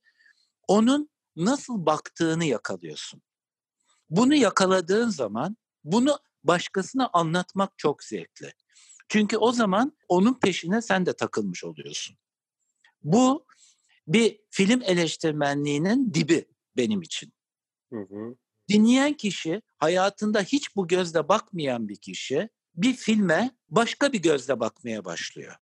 Onun 0.68 1.10
nasıl 1.36 1.86
baktığını 1.86 2.44
yakalıyorsun. 2.44 3.22
Bunu 4.10 4.34
yakaladığın 4.34 5.08
zaman 5.08 5.56
bunu 5.84 6.18
başkasına 6.46 7.10
anlatmak 7.12 7.78
çok 7.78 8.04
zevkli. 8.04 8.52
Çünkü 9.08 9.36
o 9.36 9.52
zaman 9.52 9.92
onun 10.08 10.34
peşine 10.40 10.82
sen 10.82 11.06
de 11.06 11.12
takılmış 11.12 11.64
oluyorsun. 11.64 12.16
Bu 13.02 13.46
bir 14.06 14.40
film 14.50 14.82
eleştirmenliğinin 14.82 16.14
dibi 16.14 16.44
benim 16.76 17.02
için. 17.02 17.32
Hı 17.92 18.00
hı. 18.00 18.36
Dinleyen 18.68 19.12
kişi 19.12 19.62
hayatında 19.78 20.40
hiç 20.40 20.76
bu 20.76 20.88
gözle 20.88 21.28
bakmayan 21.28 21.88
bir 21.88 21.96
kişi 21.96 22.48
bir 22.74 22.94
filme 22.94 23.56
başka 23.68 24.12
bir 24.12 24.22
gözle 24.22 24.60
bakmaya 24.60 25.04
başlıyor. 25.04 25.54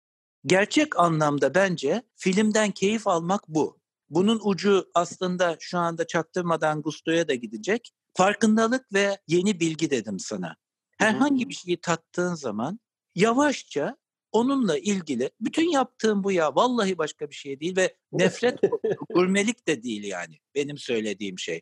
Gerçek 0.46 0.98
anlamda 0.98 1.54
bence 1.54 2.02
filmden 2.16 2.70
keyif 2.70 3.06
almak 3.06 3.48
bu. 3.48 3.80
Bunun 4.10 4.40
ucu 4.44 4.90
aslında 4.94 5.56
şu 5.60 5.78
anda 5.78 6.06
çaktırmadan 6.06 6.82
Gusto'ya 6.82 7.28
da 7.28 7.34
gidecek. 7.34 7.92
Farkındalık 8.14 8.92
ve 8.92 9.18
yeni 9.28 9.60
bilgi 9.60 9.90
dedim 9.90 10.18
sana. 10.18 10.56
Herhangi 11.02 11.49
bir 11.49 11.54
şeyi 11.54 11.76
tattığın 11.76 12.35
zaman 12.35 12.80
yavaşça 13.14 13.97
onunla 14.32 14.78
ilgili 14.78 15.30
bütün 15.40 15.71
yaptığım 15.71 16.25
bu 16.25 16.32
ya 16.32 16.54
vallahi 16.54 16.99
başka 16.99 17.30
bir 17.30 17.35
şey 17.35 17.61
değil 17.61 17.76
ve 17.76 17.97
nefret 18.12 18.59
gurmelik 19.14 19.68
de 19.68 19.82
değil 19.82 20.04
yani 20.04 20.38
benim 20.54 20.78
söylediğim 20.78 21.38
şey. 21.38 21.61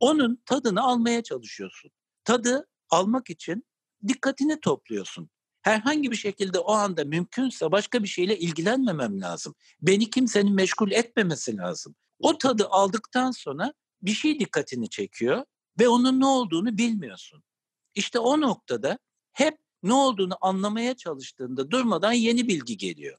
Onun 0.00 0.42
tadını 0.46 0.82
almaya 0.82 1.22
çalışıyorsun. 1.22 1.90
Tadı 2.24 2.68
almak 2.90 3.30
için 3.30 3.64
dikkatini 4.08 4.60
topluyorsun. 4.60 5.30
Herhangi 5.62 6.10
bir 6.10 6.16
şekilde 6.16 6.58
o 6.58 6.72
anda 6.72 7.04
mümkünse 7.04 7.72
başka 7.72 8.02
bir 8.02 8.08
şeyle 8.08 8.38
ilgilenmemem 8.38 9.20
lazım. 9.20 9.54
Beni 9.82 10.10
kimsenin 10.10 10.54
meşgul 10.54 10.90
etmemesi 10.90 11.56
lazım. 11.56 11.94
O 12.18 12.38
tadı 12.38 12.66
aldıktan 12.66 13.30
sonra 13.30 13.74
bir 14.02 14.12
şey 14.12 14.40
dikkatini 14.40 14.88
çekiyor 14.88 15.44
ve 15.80 15.88
onun 15.88 16.20
ne 16.20 16.26
olduğunu 16.26 16.78
bilmiyorsun. 16.78 17.42
İşte 17.94 18.18
o 18.18 18.40
noktada 18.40 18.98
hep 19.32 19.58
ne 19.82 19.92
olduğunu 19.92 20.38
anlamaya 20.40 20.96
çalıştığında 20.96 21.70
durmadan 21.70 22.12
yeni 22.12 22.48
bilgi 22.48 22.76
geliyor. 22.76 23.18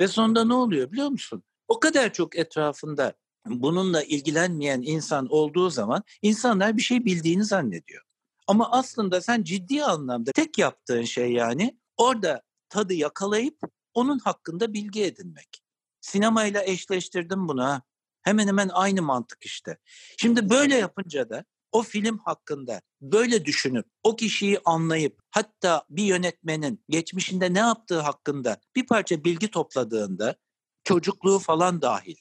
Ve 0.00 0.08
sonunda 0.08 0.44
ne 0.44 0.54
oluyor 0.54 0.92
biliyor 0.92 1.08
musun? 1.08 1.42
O 1.68 1.80
kadar 1.80 2.12
çok 2.12 2.36
etrafında 2.38 3.14
bununla 3.46 4.02
ilgilenmeyen 4.02 4.82
insan 4.82 5.26
olduğu 5.26 5.70
zaman 5.70 6.02
insanlar 6.22 6.76
bir 6.76 6.82
şey 6.82 7.04
bildiğini 7.04 7.44
zannediyor. 7.44 8.02
Ama 8.46 8.70
aslında 8.70 9.20
sen 9.20 9.42
ciddi 9.42 9.84
anlamda 9.84 10.32
tek 10.32 10.58
yaptığın 10.58 11.02
şey 11.02 11.32
yani 11.32 11.78
orada 11.96 12.42
tadı 12.68 12.94
yakalayıp 12.94 13.58
onun 13.94 14.18
hakkında 14.18 14.72
bilgi 14.72 15.04
edinmek. 15.04 15.62
Sinemayla 16.00 16.64
eşleştirdim 16.64 17.48
bunu 17.48 17.80
Hemen 18.22 18.48
hemen 18.48 18.70
aynı 18.72 19.02
mantık 19.02 19.44
işte. 19.44 19.78
Şimdi 20.16 20.50
böyle 20.50 20.74
yapınca 20.74 21.30
da 21.30 21.44
o 21.72 21.82
film 21.82 22.18
hakkında 22.18 22.80
böyle 23.00 23.44
düşünüp 23.44 23.86
o 24.02 24.16
kişiyi 24.16 24.58
anlayıp 24.64 25.20
hatta 25.30 25.84
bir 25.90 26.04
yönetmenin 26.04 26.84
geçmişinde 26.88 27.54
ne 27.54 27.58
yaptığı 27.58 28.00
hakkında 28.00 28.60
bir 28.76 28.86
parça 28.86 29.24
bilgi 29.24 29.50
topladığında 29.50 30.36
çocukluğu 30.84 31.38
falan 31.38 31.82
dahil. 31.82 32.16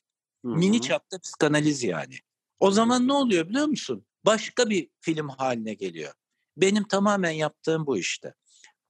Hı-hı. 0.46 0.56
Mini 0.56 0.82
çapta 0.82 1.20
psikanaliz 1.20 1.84
yani. 1.84 2.16
O 2.60 2.72
zaman 2.72 3.08
ne 3.08 3.14
oluyor 3.14 3.50
biliyor 3.50 3.66
musun? 3.66 4.06
Başka 4.26 4.70
bir 4.70 4.90
film 5.02 5.30
haline 5.30 5.74
geliyor. 5.74 6.14
Benim 6.58 6.84
tamamen 6.84 7.32
yaptığım 7.32 7.86
bu 7.86 7.98
işte. 7.98 8.34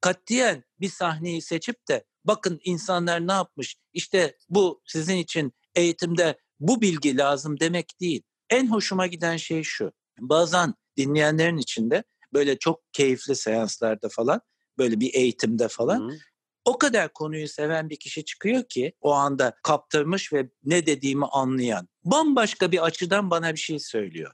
Katiyen 0.02 0.64
bir 0.80 0.90
sahneyi 0.90 1.42
seçip 1.42 1.88
de 1.88 2.06
bakın 2.26 2.60
insanlar 2.64 3.28
ne 3.28 3.32
yapmış 3.32 3.76
işte 3.94 4.38
bu 4.50 4.82
sizin 4.86 5.18
için 5.18 5.54
eğitimde 5.76 6.38
bu 6.60 6.82
bilgi 6.82 7.18
lazım 7.18 7.60
demek 7.60 8.02
değil. 8.02 8.24
En 8.50 8.68
hoşuma 8.72 9.08
giden 9.08 9.38
şey 9.38 9.64
şu. 9.64 9.92
Bazen 10.20 10.74
dinleyenlerin 10.98 11.58
içinde 11.58 12.04
böyle 12.34 12.60
çok 12.60 12.94
keyifli 12.94 13.36
seanslarda 13.36 14.10
falan 14.10 14.42
böyle 14.78 15.00
bir 15.00 15.14
eğitimde 15.14 15.68
falan 15.68 16.10
Hı. 16.10 16.16
o 16.66 16.78
kadar 16.78 17.14
konuyu 17.14 17.48
seven 17.48 17.90
bir 17.90 17.96
kişi 18.00 18.26
çıkıyor 18.26 18.64
ki 18.70 18.94
o 19.02 19.12
anda 19.12 19.54
kaptırmış 19.64 20.34
ve 20.34 20.50
ne 20.64 20.86
dediğimi 20.86 21.26
anlayan 21.26 21.88
bambaşka 22.04 22.72
bir 22.72 22.86
açıdan 22.86 23.30
bana 23.30 23.54
bir 23.54 23.60
şey 23.60 23.80
söylüyor. 23.80 24.32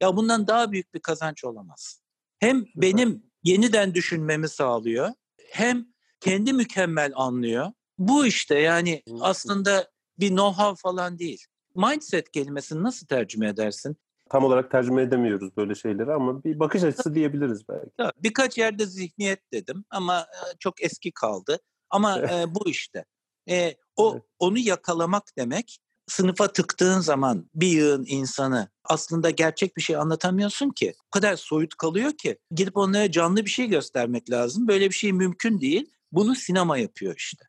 Ya 0.00 0.16
bundan 0.16 0.46
daha 0.46 0.72
büyük 0.72 0.94
bir 0.94 1.00
kazanç 1.00 1.44
olamaz. 1.44 2.00
Hem 2.38 2.64
benim 2.76 3.22
yeniden 3.42 3.94
düşünmemi 3.94 4.48
sağlıyor. 4.48 5.10
Hem 5.50 5.86
kendi 6.20 6.52
mükemmel 6.52 7.12
anlıyor. 7.14 7.72
Bu 7.98 8.26
işte 8.26 8.58
yani 8.58 9.02
aslında 9.20 9.90
bir 10.18 10.30
know-how 10.30 10.76
falan 10.76 11.18
değil. 11.18 11.44
Mindset 11.74 12.30
kelimesini 12.30 12.82
nasıl 12.82 13.06
tercüme 13.06 13.48
edersin? 13.48 13.96
Tam 14.30 14.44
olarak 14.44 14.70
tercüme 14.70 15.02
edemiyoruz 15.02 15.56
böyle 15.56 15.74
şeyleri 15.74 16.12
ama 16.12 16.44
bir 16.44 16.58
bakış 16.58 16.82
açısı 16.82 17.14
diyebiliriz 17.14 17.68
belki. 17.68 18.12
Birkaç 18.22 18.58
yerde 18.58 18.86
zihniyet 18.86 19.52
dedim 19.52 19.84
ama 19.90 20.20
e, 20.20 20.58
çok 20.58 20.82
eski 20.82 21.12
kaldı. 21.12 21.58
Ama 21.90 22.18
e, 22.18 22.54
bu 22.54 22.68
işte. 22.68 23.04
E, 23.48 23.74
o 23.96 24.12
evet. 24.12 24.22
onu 24.38 24.58
yakalamak 24.58 25.22
demek 25.38 25.78
sınıfa 26.06 26.52
tıktığın 26.52 27.00
zaman 27.00 27.50
bir 27.54 27.66
yığın 27.66 28.04
insanı 28.08 28.68
aslında 28.84 29.30
gerçek 29.30 29.76
bir 29.76 29.82
şey 29.82 29.96
anlatamıyorsun 29.96 30.70
ki. 30.70 30.94
O 31.06 31.10
kadar 31.10 31.36
soyut 31.36 31.74
kalıyor 31.74 32.12
ki 32.12 32.38
gidip 32.50 32.76
onlara 32.76 33.10
canlı 33.10 33.44
bir 33.44 33.50
şey 33.50 33.66
göstermek 33.66 34.30
lazım. 34.30 34.68
Böyle 34.68 34.90
bir 34.90 34.94
şey 34.94 35.12
mümkün 35.12 35.60
değil. 35.60 35.90
Bunu 36.12 36.34
sinema 36.34 36.78
yapıyor 36.78 37.14
işte. 37.16 37.44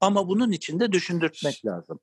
Ama 0.00 0.28
bunun 0.28 0.52
için 0.52 0.80
de 0.80 0.92
düşündürtmek 0.92 1.66
lazım. 1.66 2.00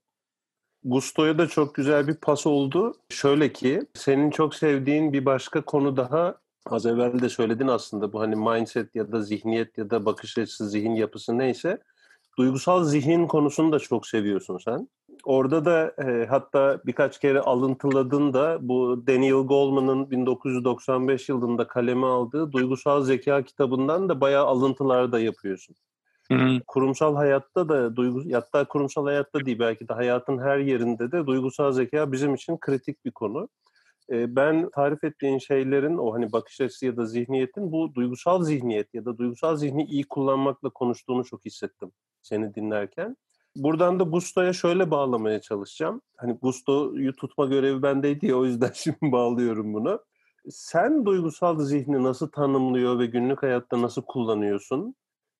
Gusto'ya 0.85 1.37
da 1.37 1.47
çok 1.47 1.75
güzel 1.75 2.07
bir 2.07 2.15
pas 2.15 2.47
oldu. 2.47 2.93
Şöyle 3.09 3.53
ki 3.53 3.81
senin 3.93 4.31
çok 4.31 4.55
sevdiğin 4.55 5.13
bir 5.13 5.25
başka 5.25 5.61
konu 5.61 5.97
daha 5.97 6.35
az 6.65 6.85
evvel 6.85 7.21
de 7.21 7.29
söyledin 7.29 7.67
aslında 7.67 8.13
bu 8.13 8.19
hani 8.19 8.35
mindset 8.35 8.95
ya 8.95 9.11
da 9.11 9.21
zihniyet 9.21 9.77
ya 9.77 9.89
da 9.89 10.05
bakış 10.05 10.37
açısı, 10.37 10.69
zihin 10.69 10.95
yapısı 10.95 11.37
neyse 11.37 11.81
duygusal 12.37 12.83
zihin 12.83 13.27
konusunu 13.27 13.71
da 13.71 13.79
çok 13.79 14.07
seviyorsun 14.07 14.57
sen. 14.57 14.89
Orada 15.23 15.65
da 15.65 15.93
e, 16.03 16.25
hatta 16.25 16.81
birkaç 16.85 17.19
kere 17.19 17.39
alıntıladın 17.39 18.33
da 18.33 18.57
bu 18.61 19.03
Daniel 19.07 19.43
Goleman'ın 19.43 20.11
1995 20.11 21.29
yılında 21.29 21.67
kaleme 21.67 22.07
aldığı 22.07 22.51
Duygusal 22.51 23.03
Zeka 23.03 23.43
kitabından 23.43 24.09
da 24.09 24.21
bayağı 24.21 24.45
alıntılar 24.45 25.11
da 25.11 25.19
yapıyorsun. 25.19 25.75
Hı 26.31 26.37
hı. 26.37 26.59
Kurumsal 26.67 27.15
hayatta 27.15 27.69
da 27.69 27.95
duygu 27.95 28.33
hatta 28.33 28.65
kurumsal 28.67 29.05
hayatta 29.05 29.45
değil 29.45 29.59
belki 29.59 29.87
de 29.87 29.93
hayatın 29.93 30.39
her 30.39 30.57
yerinde 30.57 31.11
de 31.11 31.27
duygusal 31.27 31.71
zeka 31.71 32.11
bizim 32.11 32.33
için 32.35 32.57
kritik 32.57 33.05
bir 33.05 33.11
konu. 33.11 33.49
Ee, 34.11 34.35
ben 34.35 34.69
tarif 34.69 35.03
ettiğin 35.03 35.37
şeylerin 35.37 35.97
o 35.97 36.13
hani 36.13 36.31
bakış 36.31 36.61
açısı 36.61 36.85
ya 36.85 36.97
da 36.97 37.05
zihniyetin 37.05 37.71
bu 37.71 37.95
duygusal 37.95 38.43
zihniyet 38.43 38.93
ya 38.93 39.05
da 39.05 39.17
duygusal 39.17 39.55
zihni 39.55 39.85
iyi 39.85 40.03
kullanmakla 40.03 40.69
konuştuğunu 40.69 41.25
çok 41.25 41.45
hissettim 41.45 41.91
seni 42.21 42.55
dinlerken. 42.55 43.17
Buradan 43.55 43.99
da 43.99 44.03
Gusto'ya 44.03 44.53
şöyle 44.53 44.91
bağlamaya 44.91 45.41
çalışacağım. 45.41 46.01
Hani 46.17 46.33
Gusto'yu 46.33 47.15
tutma 47.15 47.45
görevi 47.45 47.83
bendeydi 47.83 48.27
ya 48.27 48.37
o 48.37 48.45
yüzden 48.45 48.71
şimdi 48.75 48.97
bağlıyorum 49.01 49.73
bunu. 49.73 49.99
Sen 50.49 51.05
duygusal 51.05 51.59
zihni 51.59 52.03
nasıl 52.03 52.27
tanımlıyor 52.27 52.99
ve 52.99 53.05
günlük 53.05 53.43
hayatta 53.43 53.81
nasıl 53.81 54.01
kullanıyorsun? 54.01 54.95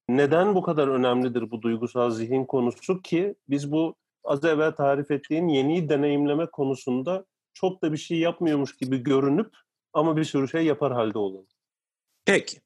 Neden 0.10 0.56
bu 0.56 0.62
kadar 0.62 0.88
önemlidir 0.88 1.52
bu 1.52 1.62
duygusal 1.62 2.12
zihin 2.12 2.46
konusu 2.46 3.02
ki 3.02 3.36
biz 3.50 3.72
bu 3.72 3.96
az 4.24 4.44
evvel 4.44 4.72
tarif 4.72 5.12
ettiğin 5.12 5.48
yeni 5.48 5.90
deneyimleme 5.90 6.46
konusunda 6.46 7.26
çok 7.54 7.82
da 7.82 7.94
bir 7.94 7.98
şey 7.98 8.20
yapmıyormuş 8.20 8.78
gibi 8.78 8.98
görünüp 8.98 9.56
ama 9.94 10.18
bir 10.18 10.24
sürü 10.24 10.50
şey 10.50 10.66
yapar 10.66 10.94
halde 10.94 11.18
olalım. 11.18 11.48
Peki. 12.26 12.58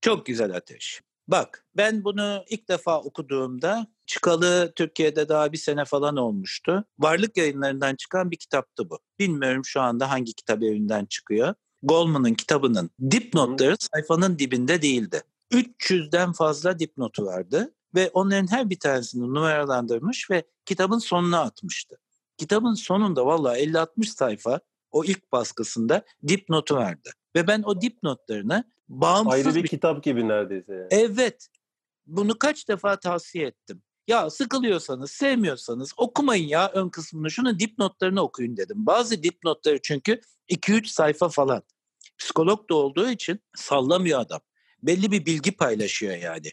Çok 0.00 0.26
güzel 0.26 0.56
Ateş. 0.56 1.02
Bak 1.28 1.66
ben 1.76 2.04
bunu 2.04 2.44
ilk 2.48 2.68
defa 2.68 3.00
okuduğumda 3.00 3.86
çıkalı 4.06 4.72
Türkiye'de 4.76 5.28
daha 5.28 5.52
bir 5.52 5.58
sene 5.58 5.84
falan 5.84 6.16
olmuştu. 6.16 6.84
Varlık 6.98 7.36
yayınlarından 7.36 7.96
çıkan 7.96 8.30
bir 8.30 8.36
kitaptı 8.36 8.90
bu. 8.90 8.98
Bilmiyorum 9.18 9.64
şu 9.64 9.80
anda 9.80 10.10
hangi 10.10 10.32
kitap 10.32 10.62
evinden 10.62 11.04
çıkıyor. 11.04 11.54
Goldman'ın 11.82 12.34
kitabının 12.34 12.90
dipnotları 13.10 13.76
sayfanın 13.78 14.38
dibinde 14.38 14.82
değildi. 14.82 15.22
300'den 15.52 16.32
fazla 16.32 16.78
dipnotu 16.78 17.24
vardı 17.24 17.74
ve 17.94 18.10
onların 18.10 18.50
her 18.50 18.70
bir 18.70 18.78
tanesini 18.78 19.22
numaralandırmış 19.22 20.30
ve 20.30 20.44
kitabın 20.66 20.98
sonuna 20.98 21.40
atmıştı. 21.40 21.96
Kitabın 22.36 22.74
sonunda 22.74 23.26
valla 23.26 23.58
50-60 23.58 24.06
sayfa 24.06 24.60
o 24.90 25.04
ilk 25.04 25.32
baskısında 25.32 26.04
dipnotu 26.28 26.76
verdi. 26.76 27.10
Ve 27.36 27.46
ben 27.46 27.62
o 27.62 27.80
dipnotlarını 27.80 28.64
bağımsız... 28.88 29.34
Ayrı 29.34 29.54
bir, 29.54 29.62
bir 29.62 29.68
kitap 29.68 30.02
gibi 30.02 30.28
neredeyse. 30.28 30.72
Yani. 30.72 30.86
Evet. 30.90 31.48
Bunu 32.06 32.38
kaç 32.38 32.68
defa 32.68 33.00
tavsiye 33.00 33.46
ettim. 33.46 33.82
Ya 34.06 34.30
sıkılıyorsanız, 34.30 35.10
sevmiyorsanız 35.10 35.92
okumayın 35.96 36.48
ya 36.48 36.70
ön 36.74 36.88
kısmını. 36.88 37.30
Şunu 37.30 37.58
dipnotlarını 37.58 38.20
okuyun 38.20 38.56
dedim. 38.56 38.86
Bazı 38.86 39.22
dipnotları 39.22 39.82
çünkü 39.82 40.20
2-3 40.50 40.86
sayfa 40.86 41.28
falan. 41.28 41.62
Psikolog 42.18 42.70
da 42.70 42.74
olduğu 42.74 43.10
için 43.10 43.40
sallamıyor 43.56 44.20
adam 44.20 44.40
belli 44.86 45.10
bir 45.10 45.26
bilgi 45.26 45.52
paylaşıyor 45.52 46.16
yani. 46.16 46.52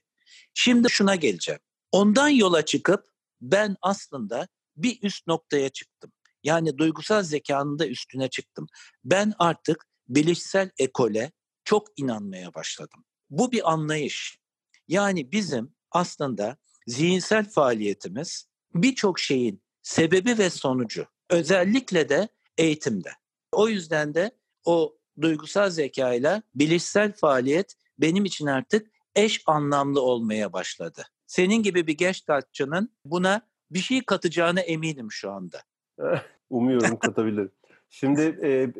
Şimdi 0.53 0.89
şuna 0.89 1.15
geleceğim. 1.15 1.61
Ondan 1.91 2.29
yola 2.29 2.65
çıkıp 2.65 3.05
ben 3.41 3.75
aslında 3.81 4.47
bir 4.77 4.99
üst 5.01 5.27
noktaya 5.27 5.69
çıktım. 5.69 6.11
Yani 6.43 6.77
duygusal 6.77 7.23
zekanın 7.23 7.79
da 7.79 7.87
üstüne 7.87 8.29
çıktım. 8.29 8.67
Ben 9.03 9.33
artık 9.39 9.87
bilişsel 10.07 10.69
ekole 10.77 11.31
çok 11.63 11.87
inanmaya 11.97 12.53
başladım. 12.53 13.05
Bu 13.29 13.51
bir 13.51 13.71
anlayış. 13.71 14.39
Yani 14.87 15.31
bizim 15.31 15.75
aslında 15.91 16.57
zihinsel 16.87 17.49
faaliyetimiz 17.49 18.45
birçok 18.73 19.19
şeyin 19.19 19.63
sebebi 19.81 20.37
ve 20.37 20.49
sonucu. 20.49 21.05
Özellikle 21.29 22.09
de 22.09 22.27
eğitimde. 22.57 23.09
O 23.51 23.69
yüzden 23.69 24.13
de 24.13 24.31
o 24.65 24.97
duygusal 25.21 25.69
zekayla 25.69 26.43
bilişsel 26.55 27.13
faaliyet 27.13 27.75
benim 27.99 28.25
için 28.25 28.45
artık 28.45 28.91
eş 29.15 29.43
anlamlı 29.45 30.01
olmaya 30.01 30.53
başladı. 30.53 31.03
Senin 31.27 31.63
gibi 31.63 31.87
bir 31.87 31.97
gestaltçının 31.97 32.89
buna 33.05 33.41
bir 33.71 33.79
şey 33.79 34.03
katacağına 34.03 34.59
eminim 34.59 35.07
şu 35.11 35.31
anda. 35.31 35.57
Umuyorum 36.49 36.99
katabilirim. 36.99 37.51
Şimdi 37.89 38.21
e, 38.43 38.73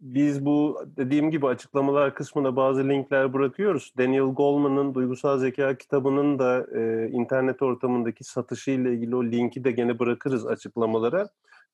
biz 0.00 0.44
bu 0.44 0.84
dediğim 0.96 1.30
gibi 1.30 1.46
açıklamalar 1.46 2.14
kısmına 2.14 2.56
bazı 2.56 2.88
linkler 2.88 3.32
bırakıyoruz. 3.32 3.92
Daniel 3.98 4.22
Goleman'ın 4.22 4.94
Duygusal 4.94 5.38
Zeka 5.38 5.78
kitabının 5.78 6.38
da 6.38 6.66
e, 6.78 7.08
internet 7.08 7.62
ortamındaki 7.62 8.24
satışıyla 8.24 8.90
ilgili 8.90 9.16
o 9.16 9.24
linki 9.24 9.64
de 9.64 9.70
gene 9.70 9.98
bırakırız 9.98 10.46
açıklamalara. 10.46 11.28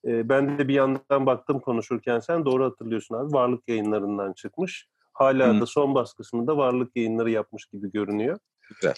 E, 0.05 0.29
ben 0.29 0.59
de 0.59 0.69
bir 0.69 0.75
yandan 0.75 1.27
baktım 1.27 1.61
konuşurken 1.61 2.21
sen 2.21 2.45
doğru 2.45 2.65
hatırlıyorsun 2.65 3.15
abi. 3.15 3.33
Varlık 3.33 3.69
yayınlarından 3.69 4.33
çıkmış. 4.33 4.89
Hala 5.15 5.57
Hı. 5.57 5.61
da 5.61 5.67
son 5.67 5.95
baskısını 5.95 6.47
da 6.47 6.57
varlık 6.57 6.97
yayınları 6.97 7.31
yapmış 7.31 7.67
gibi 7.67 7.93
görünüyor. 7.93 8.39
Güzel. 8.69 8.95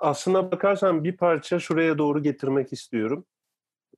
Aslına 0.00 0.52
bakarsan 0.52 1.04
bir 1.04 1.16
parça 1.16 1.58
şuraya 1.58 1.98
doğru 1.98 2.22
getirmek 2.22 2.72
istiyorum. 2.72 3.26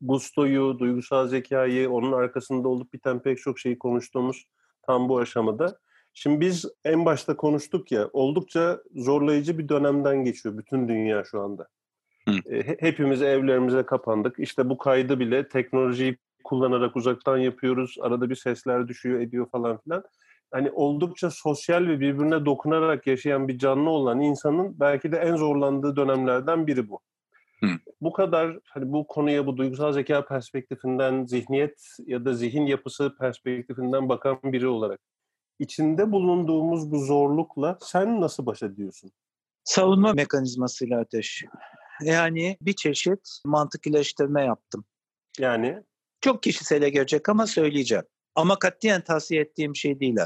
Gusto'yu, 0.00 0.78
duygusal 0.78 1.28
zekayı, 1.28 1.90
onun 1.90 2.12
arkasında 2.12 2.68
olup 2.68 2.92
biten 2.92 3.22
pek 3.22 3.38
çok 3.38 3.58
şeyi 3.58 3.78
konuştuğumuz 3.78 4.44
tam 4.87 5.08
bu 5.08 5.18
aşamada. 5.18 5.78
Şimdi 6.14 6.40
biz 6.40 6.64
en 6.84 7.04
başta 7.04 7.37
konuştuk 7.37 7.92
ya, 7.92 8.11
oldukça 8.12 8.80
zorlayıcı 8.94 9.58
bir 9.58 9.68
dönemden 9.68 10.24
geçiyor 10.24 10.58
bütün 10.58 10.88
dünya 10.88 11.24
şu 11.24 11.40
anda. 11.40 11.68
Hı. 12.28 12.54
E, 12.54 12.76
hepimiz 12.80 13.22
evlerimize 13.22 13.82
kapandık. 13.87 14.38
İşte 14.38 14.68
bu 14.68 14.78
kaydı 14.78 15.20
bile 15.20 15.48
teknolojiyi 15.48 16.18
kullanarak 16.44 16.96
uzaktan 16.96 17.38
yapıyoruz. 17.38 17.96
Arada 18.00 18.30
bir 18.30 18.34
sesler 18.34 18.88
düşüyor, 18.88 19.20
ediyor 19.20 19.50
falan 19.50 19.78
filan 19.78 20.04
hani 20.50 20.70
oldukça 20.70 21.30
sosyal 21.30 21.87
ve 21.87 22.00
birbirine 22.00 22.44
dokunarak 22.46 23.06
yaşayan 23.06 23.48
bir 23.48 23.58
canlı 23.58 23.90
olan 23.90 24.20
insanın 24.20 24.80
belki 24.80 25.12
de 25.12 25.16
en 25.16 25.37
zorlandığı 25.37 25.96
dönemlerden 25.96 26.66
biri 26.66 26.88
bu. 26.88 27.00
Hı. 27.61 27.66
Bu 28.00 28.12
kadar 28.12 28.58
hani 28.64 28.92
bu 28.92 29.06
konuya 29.06 29.46
bu 29.46 29.56
duygusal 29.56 29.92
zeka 29.92 30.24
perspektifinden, 30.24 31.24
zihniyet 31.24 31.96
ya 32.06 32.24
da 32.24 32.32
zihin 32.32 32.66
yapısı 32.66 33.16
perspektifinden 33.18 34.08
bakan 34.08 34.38
biri 34.44 34.66
olarak 34.66 35.00
içinde 35.58 36.12
bulunduğumuz 36.12 36.90
bu 36.90 36.98
zorlukla 36.98 37.78
sen 37.80 38.20
nasıl 38.20 38.46
baş 38.46 38.62
ediyorsun? 38.62 39.11
Savunma 39.64 40.12
mekanizmasıyla 40.12 41.00
ateş. 41.00 41.44
Yani 42.02 42.56
bir 42.61 42.72
çeşit 42.72 43.28
mantık 43.44 43.87
iyileştirme 43.87 44.44
yaptım. 44.44 44.84
Yani? 45.38 45.82
Çok 46.20 46.42
kişisele 46.42 46.90
gelecek 46.90 47.28
ama 47.28 47.46
söyleyeceğim. 47.46 48.04
Ama 48.38 48.59
katiyen 48.59 49.01
tavsiye 49.01 49.40
ettiğim 49.40 49.77
şey 49.77 50.01
değil 50.01 50.16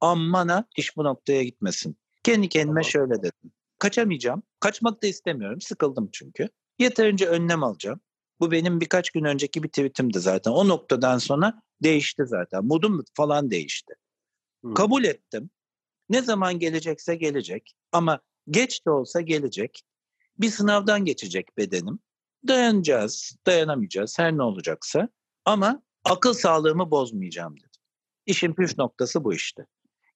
ammana 0.00 0.64
iş 0.76 0.96
bu 0.96 1.04
noktaya 1.04 1.42
gitmesin. 1.42 1.96
Kendi 2.22 2.48
kendime 2.48 2.80
tamam. 2.80 2.90
şöyle 2.90 3.22
dedim. 3.22 3.52
Kaçamayacağım. 3.78 4.42
Kaçmak 4.60 5.02
da 5.02 5.06
istemiyorum. 5.06 5.60
Sıkıldım 5.60 6.08
çünkü. 6.12 6.48
Yeterince 6.78 7.26
önlem 7.26 7.62
alacağım. 7.62 8.00
Bu 8.40 8.50
benim 8.50 8.80
birkaç 8.80 9.10
gün 9.10 9.24
önceki 9.24 9.62
bir 9.62 9.68
tweetimdi 9.68 10.20
zaten. 10.20 10.50
O 10.50 10.68
noktadan 10.68 11.18
sonra 11.18 11.62
değişti 11.82 12.22
zaten. 12.26 12.64
Modum 12.64 13.04
falan 13.14 13.50
değişti. 13.50 13.94
Hmm. 14.62 14.74
Kabul 14.74 15.04
ettim. 15.04 15.50
Ne 16.08 16.22
zaman 16.22 16.58
gelecekse 16.58 17.14
gelecek. 17.14 17.74
Ama 17.92 18.20
geç 18.48 18.86
de 18.86 18.90
olsa 18.90 19.20
gelecek. 19.20 19.82
Bir 20.38 20.50
sınavdan 20.50 21.04
geçecek 21.04 21.56
bedenim. 21.58 21.98
Dayanacağız, 22.48 23.36
dayanamayacağız 23.46 24.18
her 24.18 24.36
ne 24.36 24.42
olacaksa. 24.42 25.08
Ama 25.44 25.82
akıl 26.04 26.32
sağlığımı 26.32 26.90
bozmayacağım 26.90 27.56
dedim. 27.56 27.70
İşin 28.26 28.54
püf 28.54 28.78
noktası 28.78 29.24
bu 29.24 29.34
işte. 29.34 29.66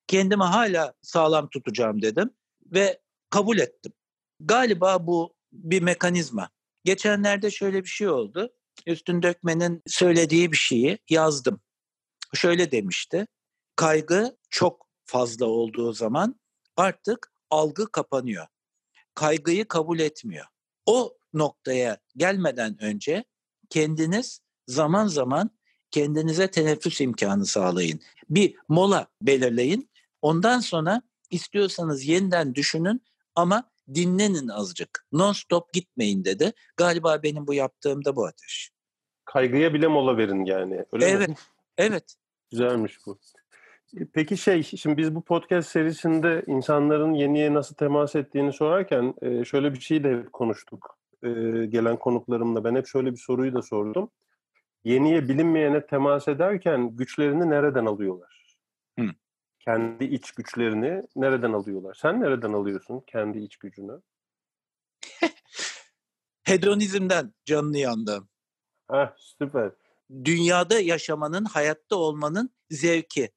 kendimi 0.06 0.44
hala 0.44 0.94
sağlam 1.02 1.48
tutacağım 1.48 2.02
dedim 2.02 2.30
ve 2.66 3.00
kabul 3.30 3.58
ettim. 3.58 3.92
Galiba 4.40 5.06
bu 5.06 5.34
bir 5.52 5.82
mekanizma. 5.82 6.50
Geçenlerde 6.84 7.50
şöyle 7.50 7.82
bir 7.84 7.88
şey 7.88 8.08
oldu. 8.08 8.52
Üstün 8.86 9.22
Dökmen'in 9.22 9.82
söylediği 9.86 10.52
bir 10.52 10.56
şeyi 10.56 10.98
yazdım. 11.10 11.60
Şöyle 12.34 12.70
demişti. 12.70 13.26
Kaygı 13.76 14.36
çok 14.50 14.86
fazla 15.04 15.46
olduğu 15.46 15.92
zaman 15.92 16.40
artık 16.76 17.32
algı 17.50 17.92
kapanıyor. 17.92 18.46
Kaygıyı 19.14 19.68
kabul 19.68 19.98
etmiyor. 19.98 20.46
O 20.86 21.16
noktaya 21.32 21.98
gelmeden 22.16 22.82
önce 22.82 23.24
kendiniz 23.70 24.40
zaman 24.66 25.06
zaman 25.06 25.50
kendinize 25.94 26.50
teneffüs 26.50 27.00
imkanı 27.00 27.46
sağlayın. 27.46 28.00
Bir 28.30 28.54
mola 28.68 29.06
belirleyin. 29.22 29.90
Ondan 30.22 30.60
sonra 30.60 31.02
istiyorsanız 31.30 32.04
yeniden 32.04 32.54
düşünün 32.54 33.02
ama 33.34 33.70
dinlenin 33.94 34.48
azıcık. 34.48 35.06
Non 35.12 35.32
stop 35.32 35.72
gitmeyin 35.72 36.24
dedi. 36.24 36.52
Galiba 36.76 37.22
benim 37.22 37.46
bu 37.46 37.54
yaptığım 37.54 38.04
da 38.04 38.16
bu 38.16 38.26
ateş. 38.26 38.70
Kaygıya 39.24 39.74
bile 39.74 39.86
mola 39.86 40.16
verin 40.16 40.44
yani. 40.44 40.84
Öyle 40.92 41.06
evet. 41.06 41.28
Mi? 41.28 41.34
Evet. 41.78 42.14
Güzelmiş 42.50 42.98
bu. 43.06 43.18
Peki 44.12 44.36
şey, 44.36 44.62
şimdi 44.62 44.96
biz 44.96 45.14
bu 45.14 45.22
podcast 45.22 45.68
serisinde 45.68 46.42
insanların 46.46 47.14
yeniye 47.14 47.54
nasıl 47.54 47.74
temas 47.74 48.16
ettiğini 48.16 48.52
sorarken 48.52 49.14
şöyle 49.44 49.74
bir 49.74 49.80
şey 49.80 50.04
de 50.04 50.24
konuştuk. 50.32 50.98
Gelen 51.68 51.96
konuklarımla 51.96 52.64
ben 52.64 52.74
hep 52.74 52.86
şöyle 52.86 53.12
bir 53.12 53.16
soruyu 53.16 53.54
da 53.54 53.62
sordum. 53.62 54.10
Yeniye 54.84 55.28
bilinmeyene 55.28 55.86
temas 55.86 56.28
ederken 56.28 56.96
güçlerini 56.96 57.50
nereden 57.50 57.86
alıyorlar? 57.86 58.56
Hı. 58.98 59.06
Kendi 59.60 60.04
iç 60.04 60.32
güçlerini 60.32 61.02
nereden 61.16 61.52
alıyorlar? 61.52 61.94
Sen 61.94 62.20
nereden 62.20 62.52
alıyorsun 62.52 63.02
kendi 63.06 63.38
iç 63.38 63.56
gücünü? 63.56 64.00
Hedonizmden 66.44 67.34
canını 67.44 67.78
yandım. 67.78 68.28
Ah 68.88 69.12
süper. 69.16 69.72
Dünyada 70.24 70.80
yaşamanın, 70.80 71.44
hayatta 71.44 71.96
olmanın 71.96 72.50
zevki. 72.70 73.30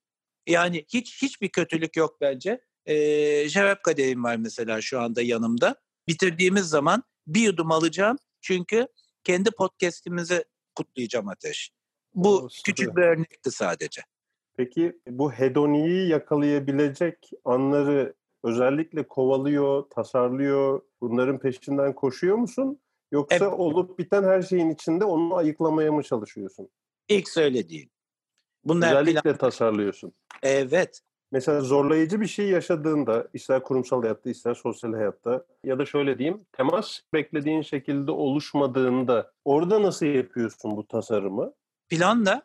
Yani 0.48 0.86
hiç 0.94 1.22
hiçbir 1.22 1.50
kötülük 1.50 1.98
yok 1.98 2.22
bence. 2.22 2.62
Ee, 2.86 3.50
Şevap 3.50 3.84
kadehim 3.84 4.24
var 4.24 4.36
mesela 4.36 4.82
şu 4.82 5.02
anda 5.02 5.22
yanımda. 5.22 5.76
Bitirdiğimiz 6.08 6.66
zaman 6.66 7.04
bir 7.28 7.42
yudum 7.42 7.72
alacağım. 7.72 8.18
Çünkü 8.42 8.88
kendi 9.24 9.52
podcast'imizi 9.52 10.44
kutlayacağım 10.82 11.28
Ateş. 11.28 11.72
Bu 12.16 12.30
Oo, 12.38 12.48
küçük 12.66 12.98
bir 12.98 13.02
örnekti 13.02 13.52
sadece. 13.52 14.02
Peki 14.58 15.00
bu 15.08 15.32
hedoniyi 15.32 16.08
yakalayabilecek 16.10 17.30
anları 17.46 18.14
özellikle 18.44 19.08
kovalıyor, 19.08 19.84
tasarlıyor, 19.90 20.82
bunların 21.02 21.40
peşinden 21.40 21.94
koşuyor 21.96 22.36
musun? 22.36 22.80
Yoksa 23.12 23.36
Evet. 23.36 23.54
olup 23.60 24.00
biten 24.00 24.24
her 24.24 24.42
şeyin 24.42 24.70
içinde 24.70 25.06
onu 25.06 25.36
ayıklamaya 25.36 25.92
mı 25.92 26.04
çalışıyorsun? 26.04 26.70
İlk 27.10 27.30
söylediğin. 27.30 27.92
Bunlar 28.64 28.88
Özellikle 28.92 29.20
plan- 29.20 29.38
tasarlıyorsun. 29.38 30.14
Evet. 30.44 31.02
Mesela 31.32 31.62
zorlayıcı 31.62 32.22
bir 32.22 32.28
şey 32.28 32.48
yaşadığında, 32.50 33.28
ister 33.34 33.64
kurumsal 33.64 34.02
hayatta, 34.02 34.30
ister 34.30 34.54
sosyal 34.54 34.94
hayatta 34.94 35.46
ya 35.64 35.80
da 35.80 35.86
şöyle 35.86 36.18
diyeyim, 36.18 36.46
temas 36.52 37.00
beklediğin 37.14 37.62
şekilde 37.62 38.12
oluşmadığında 38.12 39.32
orada 39.46 39.84
nasıl 39.84 40.06
yapıyorsun 40.06 40.78
bu 40.78 40.88
tasarımı? 40.88 41.54
Planla, 41.90 42.42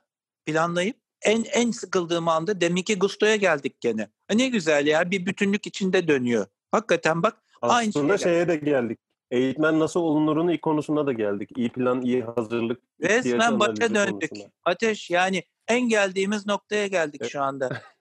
planlayıp 0.47 0.97
en 1.23 1.45
en 1.45 1.71
sıkıldığım 1.71 2.29
anda 2.29 2.61
deminki 2.61 2.99
Gusto'ya 2.99 3.37
geldik 3.37 3.81
gene. 3.81 4.03
Ha, 4.03 4.35
Ne 4.35 4.49
güzel 4.49 4.87
ya 4.87 5.11
bir 5.11 5.27
bütünlük 5.27 5.67
içinde 5.67 6.09
dönüyor. 6.09 6.47
Hakikaten 6.71 7.23
bak 7.23 7.37
Aynı 7.63 7.89
Aslında 7.89 8.19
şeye 8.19 8.33
şeye 8.35 8.49
de 8.49 8.57
geldik. 8.57 8.99
Eğitmen 9.31 9.79
nasıl 9.79 10.01
olunurun 10.01 10.49
ilk 10.49 10.63
konusuna 10.63 11.07
da 11.07 11.13
geldik. 11.13 11.51
İyi 11.57 11.69
plan, 11.69 12.03
iyi 12.03 12.23
hazırlık. 12.23 12.81
resmen 13.03 13.61
başa 13.61 13.95
döndük. 13.95 14.31
konusuna. 14.31 14.51
Ateş 14.65 15.11
yani 15.11 15.43
en 15.69 15.89
geldiğimiz 15.89 16.47
noktaya 16.47 16.87
geldik 16.87 17.21
Evet. 17.23 17.33
şu 17.33 17.43
anda. 17.43 17.83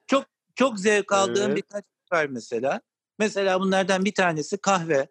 Çok 0.61 0.79
zevk 0.79 1.11
aldığım 1.11 1.51
Evet. 1.51 1.57
birkaç 1.57 1.83
şey 1.83 2.19
var 2.19 2.25
mesela. 2.25 2.81
Mesela 3.19 3.59
bunlardan 3.59 4.05
bir 4.05 4.13
tanesi 4.13 4.57
kahve. 4.57 5.07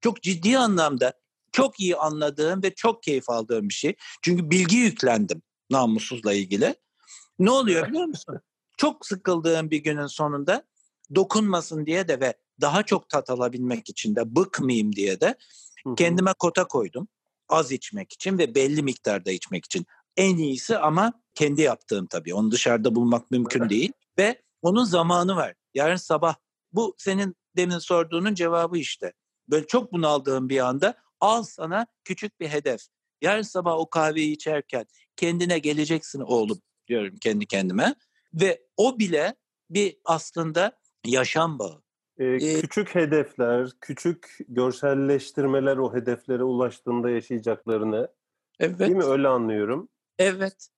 Çok 0.00 0.22
ciddi 0.22 0.58
anlamda 0.58 1.12
çok 1.52 1.80
iyi 1.80 1.96
anladığım 1.96 2.62
ve 2.62 2.74
çok 2.74 3.02
keyif 3.02 3.30
aldığım 3.30 3.68
bir 3.68 3.74
şey. 3.74 3.94
Çünkü 4.22 4.50
bilgi 4.50 4.76
yüklendim 4.76 5.42
namussuzla 5.70 6.32
ilgili. 6.32 6.74
Ne 7.38 7.50
oluyor 7.50 7.88
biliyor 7.88 8.04
musun? 8.04 8.40
Çok 8.76 9.06
sıkıldığım 9.06 9.70
bir 9.70 9.78
günün 9.78 10.06
sonunda 10.06 10.64
dokunmasın 11.14 11.86
diye 11.86 12.08
de 12.08 12.20
ve 12.20 12.34
daha 12.60 12.82
çok 12.82 13.08
tat 13.08 13.30
alabilmek 13.30 13.88
için 13.88 14.16
de 14.16 14.36
bıkmayayım 14.36 14.92
diye 14.92 15.20
de 15.20 15.34
kendime 15.96 16.32
kota 16.38 16.66
koydum. 16.66 17.08
Az 17.48 17.72
içmek 17.72 18.12
için 18.12 18.38
ve 18.38 18.54
belli 18.54 18.82
miktarda 18.82 19.30
içmek 19.30 19.64
için. 19.64 19.86
En 20.16 20.36
iyisi 20.36 20.78
ama 20.78 21.12
kendi 21.34 21.62
yaptığım 21.62 22.06
tabii. 22.06 22.34
Onu 22.34 22.50
dışarıda 22.50 22.94
bulmak 22.94 23.30
mümkün 23.30 23.68
değil. 23.68 23.92
Ve 24.18 24.42
onun 24.62 24.84
zamanı 24.84 25.36
var. 25.36 25.54
Yarın 25.74 25.96
sabah. 25.96 26.34
Bu 26.72 26.94
senin 26.98 27.36
demin 27.56 27.78
sorduğunun 27.78 28.34
cevabı 28.34 28.78
işte. 28.78 29.12
Böyle 29.48 29.66
çok 29.66 29.92
bunaldığım 29.92 30.48
bir 30.48 30.58
anda 30.66 30.94
al 31.20 31.42
sana 31.42 31.86
küçük 32.04 32.40
bir 32.40 32.48
hedef. 32.48 32.80
Yarın 33.22 33.42
sabah 33.42 33.74
o 33.78 33.90
kahveyi 33.90 34.32
içerken 34.32 34.86
kendine 35.16 35.58
geleceksin 35.58 36.20
oğlum 36.20 36.58
diyorum 36.88 37.16
kendi 37.20 37.46
kendime. 37.46 37.94
Ve 38.34 38.62
o 38.76 38.98
bile 38.98 39.34
bir 39.70 39.96
aslında 40.04 40.78
yaşam 41.06 41.58
bağı. 41.58 41.82
Ee, 42.18 42.24
Ee, 42.24 42.60
küçük 42.60 42.94
hedefler, 42.94 43.70
küçük 43.80 44.38
görselleştirmeler 44.48 45.76
o 45.76 45.94
hedeflere 45.94 46.44
ulaştığında 46.44 47.10
yaşayacaklarını 47.10 48.08
Evet. 48.60 48.78
değil 48.78 48.90
mi? 48.92 49.04
Öyle 49.04 49.28
anlıyorum. 49.28 49.88
Evet. 50.18 50.68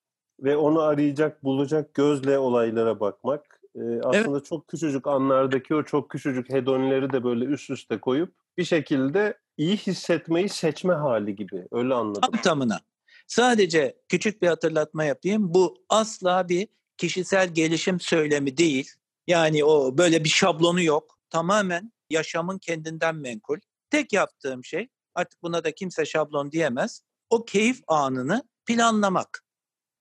Ve 0.40 0.56
onu 0.56 0.80
arayacak, 0.80 1.44
bulacak 1.44 1.94
gözle 1.94 2.38
olaylara 2.38 3.00
bakmak. 3.00 3.53
Ee, 3.76 4.00
aslında 4.04 4.42
çok 4.42 4.68
küçücük 4.68 5.06
anlardaki 5.06 5.74
o 5.74 5.82
çok 5.82 6.10
küçücük 6.10 6.50
hedonileri 6.50 7.12
de 7.12 7.24
böyle 7.24 7.44
üst 7.44 7.70
üste 7.70 8.00
koyup 8.00 8.34
bir 8.58 8.64
şekilde 8.64 9.38
iyi 9.56 9.76
hissetmeyi 9.76 10.48
seçme 10.48 10.94
hali 10.94 11.36
gibi. 11.36 11.66
Öyle 11.72 11.94
anladım. 11.94 12.20
Tam 12.20 12.42
tamına. 12.42 12.80
Sadece 13.26 13.96
küçük 14.08 14.42
bir 14.42 14.48
hatırlatma 14.48 15.04
yapayım. 15.04 15.54
Bu 15.54 15.84
asla 15.88 16.48
bir 16.48 16.68
kişisel 16.96 17.54
gelişim 17.54 18.00
söylemi 18.00 18.56
değil. 18.56 18.90
Yani 19.26 19.64
o 19.64 19.98
böyle 19.98 20.24
bir 20.24 20.28
şablonu 20.28 20.82
yok. 20.82 21.18
Tamamen 21.30 21.92
yaşamın 22.10 22.58
kendinden 22.58 23.16
menkul. 23.16 23.58
Tek 23.90 24.12
yaptığım 24.12 24.64
şey 24.64 24.88
artık 25.14 25.42
buna 25.42 25.64
da 25.64 25.72
kimse 25.72 26.04
şablon 26.04 26.52
diyemez. 26.52 27.02
O 27.30 27.44
keyif 27.44 27.80
anını 27.86 28.42
planlamak. 28.66 29.44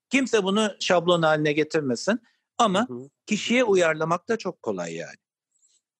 Kimse 0.09 0.43
bunu 0.43 0.75
şablon 0.79 1.21
haline 1.21 1.53
getirmesin 1.53 2.21
ama 2.57 2.87
kişiye 3.25 3.63
uyarlamak 3.63 4.29
da 4.29 4.37
çok 4.37 4.61
kolay 4.61 4.95
yani. 4.95 5.15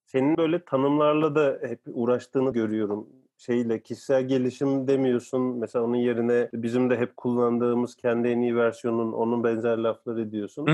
Senin 0.06 0.38
böyle 0.38 0.66
tanımlarla 0.66 1.36
da 1.36 1.60
hep 1.68 1.82
uğraştığını 1.88 2.54
görüyorum. 2.54 3.08
Şeyle 3.38 3.82
kişisel 3.84 4.28
gelişim 4.28 4.88
demiyorsun. 4.88 5.42
Mesela 5.42 5.86
onun 5.86 5.96
yerine 5.96 6.50
bizim 6.54 6.90
de 6.90 6.98
hep 6.98 7.18
kullandığımız 7.18 7.96
kendi 7.96 8.28
en 8.28 8.40
iyi 8.40 8.56
versiyonun 8.56 9.14
onun 9.14 9.44
benzer 9.44 9.78
laflar 9.78 10.18
ediyorsun. 10.18 10.66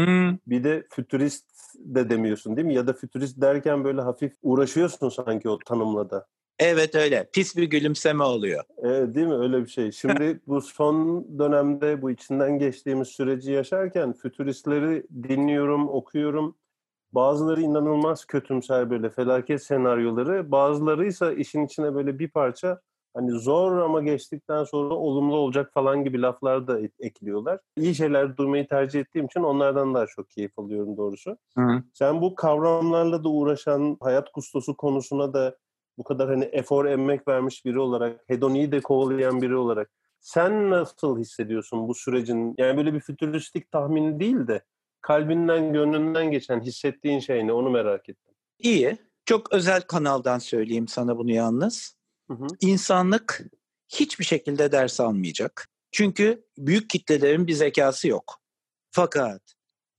Bir 0.48 0.64
de 0.64 0.88
fütürist 0.90 1.46
de 1.76 2.10
demiyorsun 2.10 2.56
değil 2.58 2.68
mi? 2.68 2.74
Ya 2.74 2.88
da 2.88 2.94
fütürist 2.94 3.42
derken 3.42 3.84
böyle 3.84 4.02
hafif 4.02 4.34
uğraşıyorsun 4.42 5.10
sanki 5.10 5.50
o 5.50 5.60
tanımla 5.60 6.10
da. 6.10 6.28
Evet 6.60 6.96
öyle. 6.96 7.30
Pis 7.34 7.58
bir 7.58 7.64
gülümseme 7.64 8.24
oluyor. 8.24 8.64
Evet, 8.78 9.16
değil 9.16 9.28
mi? 9.28 9.36
Öyle 9.36 9.62
bir 9.62 9.70
şey. 9.70 9.92
Şimdi 9.92 10.40
bu 10.48 10.62
son 10.62 11.28
dönemde 11.40 12.02
bu 12.02 12.12
içinden 12.12 12.60
geçtiğimiz 12.60 13.08
süreci 13.08 13.52
yaşarken 13.52 14.14
fütüristleri 14.14 15.04
dinliyorum, 15.24 15.90
okuyorum. 15.90 16.56
Bazıları 17.12 17.62
inanılmaz 17.62 18.26
kötümser 18.26 18.90
böyle 18.90 19.10
felaket 19.10 19.64
senaryoları. 19.64 20.52
Bazıları 20.52 21.06
ise 21.06 21.36
işin 21.36 21.66
içine 21.66 21.96
böyle 21.96 22.20
bir 22.20 22.30
parça 22.30 22.82
hani 23.14 23.32
zor 23.32 23.78
ama 23.78 24.02
geçtikten 24.02 24.64
sonra 24.64 24.94
olumlu 24.94 25.36
olacak 25.36 25.74
falan 25.74 26.04
gibi 26.04 26.22
laflar 26.22 26.68
da 26.68 26.80
ekliyorlar. 27.00 27.60
İyi 27.78 27.96
şeyler 27.96 28.38
duymayı 28.38 28.68
tercih 28.68 29.00
ettiğim 29.00 29.26
için 29.26 29.40
onlardan 29.40 29.94
daha 29.94 30.08
çok 30.08 30.30
keyif 30.30 30.60
alıyorum 30.60 30.98
doğrusu. 30.98 31.38
Sen 31.94 32.22
bu 32.22 32.36
kavramlarla 32.36 33.24
da 33.24 33.30
uğraşan 33.30 33.98
hayat 34.02 34.32
kustosu 34.32 34.78
konusuna 34.78 35.34
da 35.34 35.58
bu 36.00 36.04
kadar 36.04 36.30
hani 36.30 36.44
efor 36.44 36.86
emek 36.86 37.28
vermiş 37.28 37.66
biri 37.66 37.80
olarak, 37.80 38.24
hedoniyi 38.28 38.72
de 38.72 38.82
kovalayan 38.82 39.42
biri 39.42 39.56
olarak 39.56 39.92
sen 40.20 40.70
nasıl 40.70 41.20
hissediyorsun 41.20 41.88
bu 41.88 41.96
sürecin? 41.96 42.56
Yani 42.58 42.78
böyle 42.78 42.94
bir 42.94 43.00
fütüristik 43.00 43.72
tahmin 43.72 44.20
değil 44.20 44.48
de 44.48 44.62
kalbinden, 45.02 45.74
gönlünden 45.74 46.32
geçen 46.32 46.62
hissettiğin 46.62 47.20
şey 47.20 47.48
ne? 47.48 47.54
Onu 47.54 47.70
merak 47.70 48.10
ettim. 48.10 48.34
İyi. 48.60 48.98
Çok 49.26 49.54
özel 49.54 49.82
kanaldan 49.82 50.40
söyleyeyim 50.40 50.88
sana 50.88 51.18
bunu 51.18 51.32
yalnız. 51.32 51.96
Hı 52.28 52.34
hı. 52.34 52.48
İnsanlık 52.62 53.44
hiçbir 53.88 54.26
şekilde 54.26 54.72
ders 54.72 55.00
almayacak. 55.00 55.68
Çünkü 55.92 56.46
büyük 56.58 56.90
kitlelerin 56.90 57.48
bir 57.48 57.54
zekası 57.54 58.08
yok. 58.08 58.40
Fakat 58.92 59.42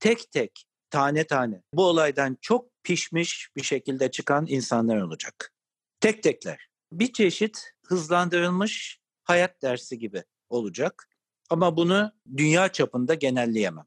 tek 0.01 0.33
tek 0.33 0.65
tane 0.91 1.25
tane 1.25 1.63
bu 1.75 1.87
olaydan 1.87 2.37
çok 2.41 2.67
pişmiş 2.85 3.49
bir 3.57 3.63
şekilde 3.63 4.11
çıkan 4.11 4.47
insanlar 4.49 5.03
olacak. 5.03 5.53
Tek 6.01 6.23
tekler. 6.23 6.69
Bir 6.93 7.13
çeşit 7.13 7.73
hızlandırılmış 7.87 9.01
hayat 9.23 9.63
dersi 9.63 9.99
gibi 9.99 10.25
olacak. 10.49 11.09
Ama 11.51 11.77
bunu 11.77 12.13
dünya 12.37 12.73
çapında 12.73 13.15
genelleyemem. 13.15 13.87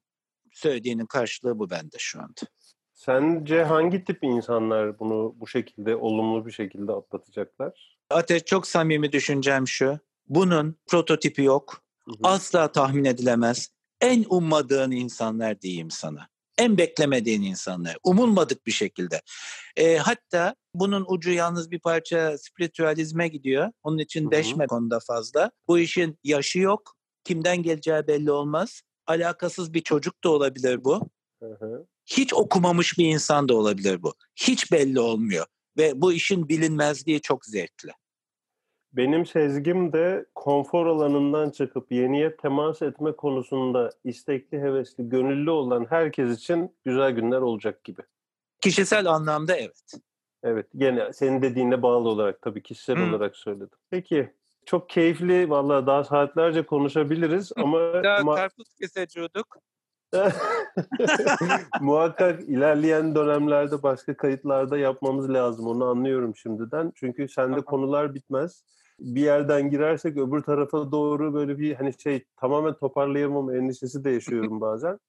Söylediğinin 0.51 1.05
karşılığı 1.05 1.59
bu 1.59 1.69
bende 1.69 1.95
şu 1.99 2.19
anda. 2.19 2.41
Sence 2.93 3.63
hangi 3.63 4.03
tip 4.03 4.23
insanlar 4.23 4.99
bunu 4.99 5.35
bu 5.35 5.47
şekilde 5.47 5.95
olumlu 5.95 6.45
bir 6.45 6.51
şekilde 6.51 6.91
atlatacaklar? 6.91 7.97
Ateş 8.09 8.45
çok 8.45 8.67
samimi 8.67 9.11
düşüncem 9.11 9.67
şu. 9.67 9.99
Bunun 10.27 10.75
prototipi 10.87 11.43
yok. 11.43 11.83
Hı 12.05 12.11
hı. 12.11 12.15
Asla 12.23 12.71
tahmin 12.71 13.05
edilemez. 13.05 13.69
En 14.01 14.25
ummadığın 14.29 14.91
insanlar 14.91 15.61
diyeyim 15.61 15.91
sana. 15.91 16.27
En 16.57 16.77
beklemediğin 16.77 17.41
insanlar. 17.41 17.97
Umulmadık 18.03 18.65
bir 18.65 18.71
şekilde. 18.71 19.21
E, 19.75 19.97
hatta 19.97 20.55
bunun 20.75 21.05
ucu 21.07 21.31
yalnız 21.31 21.71
bir 21.71 21.79
parça 21.79 22.37
spiritüalizme 22.37 23.27
gidiyor. 23.27 23.71
Onun 23.83 23.97
için 23.97 24.31
deşme 24.31 24.67
konuda 24.67 24.99
fazla. 24.99 25.51
Bu 25.67 25.79
işin 25.79 26.19
yaşı 26.23 26.59
yok. 26.59 26.95
Kimden 27.23 27.63
geleceği 27.63 28.07
belli 28.07 28.31
olmaz. 28.31 28.81
Alakasız 29.07 29.73
bir 29.73 29.81
çocuk 29.81 30.23
da 30.23 30.29
olabilir 30.29 30.83
bu. 30.83 31.09
Hı 31.43 31.57
hı. 31.59 31.85
Hiç 32.05 32.33
okumamış 32.33 32.97
bir 32.97 33.05
insan 33.05 33.49
da 33.49 33.55
olabilir 33.55 34.03
bu. 34.03 34.13
Hiç 34.35 34.71
belli 34.71 34.99
olmuyor. 34.99 35.45
Ve 35.77 36.01
bu 36.01 36.13
işin 36.13 36.49
bilinmezliği 36.49 37.21
çok 37.21 37.45
zevkli. 37.45 37.91
Benim 38.93 39.25
sezgim 39.25 39.93
de 39.93 40.25
konfor 40.35 40.85
alanından 40.85 41.49
çıkıp 41.49 41.91
yeniye 41.91 42.37
temas 42.37 42.81
etme 42.81 43.11
konusunda 43.11 43.89
istekli, 44.03 44.59
hevesli, 44.59 45.09
gönüllü 45.09 45.49
olan 45.49 45.85
herkes 45.89 46.39
için 46.39 46.75
güzel 46.85 47.11
günler 47.11 47.37
olacak 47.37 47.83
gibi. 47.83 48.01
Kişisel 48.61 49.05
anlamda 49.05 49.55
evet. 49.55 49.93
Evet, 50.43 50.67
gene 50.77 51.13
senin 51.13 51.41
dediğine 51.41 51.81
bağlı 51.81 52.09
olarak 52.09 52.41
tabii 52.41 52.63
kişisel 52.63 52.95
hmm. 52.95 53.09
olarak 53.09 53.35
söyledim. 53.35 53.77
Peki, 53.89 54.33
çok 54.65 54.89
keyifli, 54.89 55.49
vallahi 55.49 55.85
daha 55.85 56.03
saatlerce 56.03 56.65
konuşabiliriz 56.65 57.51
ama... 57.55 58.03
Daha 58.03 58.17
ama... 58.17 58.35
karpuz 58.35 58.73
keseciyorduk. 58.81 59.57
Muhakkak 61.81 62.41
ilerleyen 62.41 63.15
dönemlerde 63.15 63.83
başka 63.83 64.17
kayıtlarda 64.17 64.77
yapmamız 64.77 65.29
lazım. 65.29 65.67
Onu 65.67 65.85
anlıyorum 65.85 66.35
şimdiden. 66.35 66.91
Çünkü 66.95 67.27
sende 67.27 67.61
konular 67.61 68.15
bitmez. 68.15 68.63
Bir 68.99 69.21
yerden 69.21 69.69
girersek 69.69 70.17
öbür 70.17 70.41
tarafa 70.41 70.91
doğru 70.91 71.33
böyle 71.33 71.59
bir 71.59 71.75
hani 71.75 71.93
şey 72.03 72.25
tamamen 72.37 72.73
toparlayamam 72.73 73.55
endişesi 73.55 74.03
de 74.03 74.09
yaşıyorum 74.09 74.61
bazen. 74.61 74.99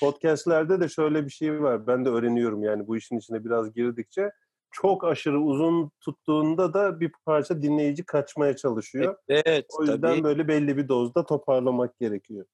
Podcast'lerde 0.00 0.80
de 0.80 0.88
şöyle 0.88 1.24
bir 1.24 1.30
şey 1.30 1.62
var. 1.62 1.86
Ben 1.86 2.04
de 2.04 2.08
öğreniyorum 2.08 2.62
yani 2.62 2.86
bu 2.86 2.96
işin 2.96 3.18
içine 3.18 3.44
biraz 3.44 3.72
girdikçe. 3.72 4.30
Çok 4.70 5.04
aşırı 5.04 5.40
uzun 5.40 5.90
tuttuğunda 6.00 6.74
da 6.74 7.00
bir 7.00 7.12
parça 7.26 7.62
dinleyici 7.62 8.04
kaçmaya 8.04 8.56
çalışıyor. 8.56 9.16
Evet, 9.28 9.66
o 9.78 9.82
yüzden 9.82 10.00
tabii. 10.00 10.24
böyle 10.24 10.48
belli 10.48 10.76
bir 10.76 10.88
dozda 10.88 11.26
toparlamak 11.26 11.98
gerekiyor. 11.98 12.46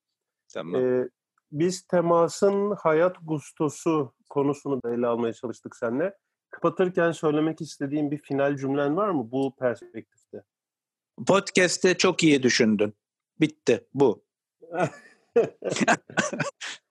Tamam. 0.53 0.81
Ee, 0.81 1.09
biz 1.51 1.81
temasın 1.81 2.71
hayat 2.71 3.15
gustosu 3.23 4.13
konusunu 4.29 4.83
da 4.83 4.93
ele 4.93 5.07
almaya 5.07 5.33
çalıştık 5.33 5.75
seninle. 5.75 6.17
Kapatırken 6.49 7.11
söylemek 7.11 7.61
istediğim 7.61 8.11
bir 8.11 8.17
final 8.17 8.57
cümlen 8.57 8.97
var 8.97 9.09
mı 9.09 9.31
bu 9.31 9.55
perspektifte? 9.55 10.43
Podcast'te 11.27 11.97
çok 11.97 12.23
iyi 12.23 12.43
düşündün. 12.43 12.93
Bitti 13.41 13.87
bu. 13.93 14.23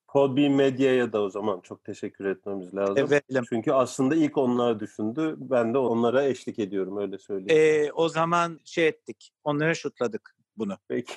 Podbean 0.09 0.53
Medya'ya 0.53 1.13
da 1.13 1.23
o 1.23 1.31
zaman 1.31 1.61
çok 1.61 1.85
teşekkür 1.85 2.25
etmemiz 2.25 2.75
lazım. 2.75 2.97
Evet. 2.99 3.25
Çünkü 3.49 3.73
aslında 3.73 4.15
ilk 4.15 4.39
onlar 4.39 4.81
düşündü. 4.81 5.37
Ben 5.39 5.75
de 5.75 5.79
onlara 5.79 6.25
eşlik 6.25 6.59
ediyorum 6.59 6.97
öyle 6.97 7.19
söyleyeyim. 7.19 7.85
Ee, 7.87 7.93
o 7.93 8.09
zaman 8.09 8.61
şey 8.65 8.89
ettik. 8.89 9.33
Onlara 9.45 9.75
şutladık 9.75 10.37
bunu. 10.57 10.79
Peki. 10.89 11.15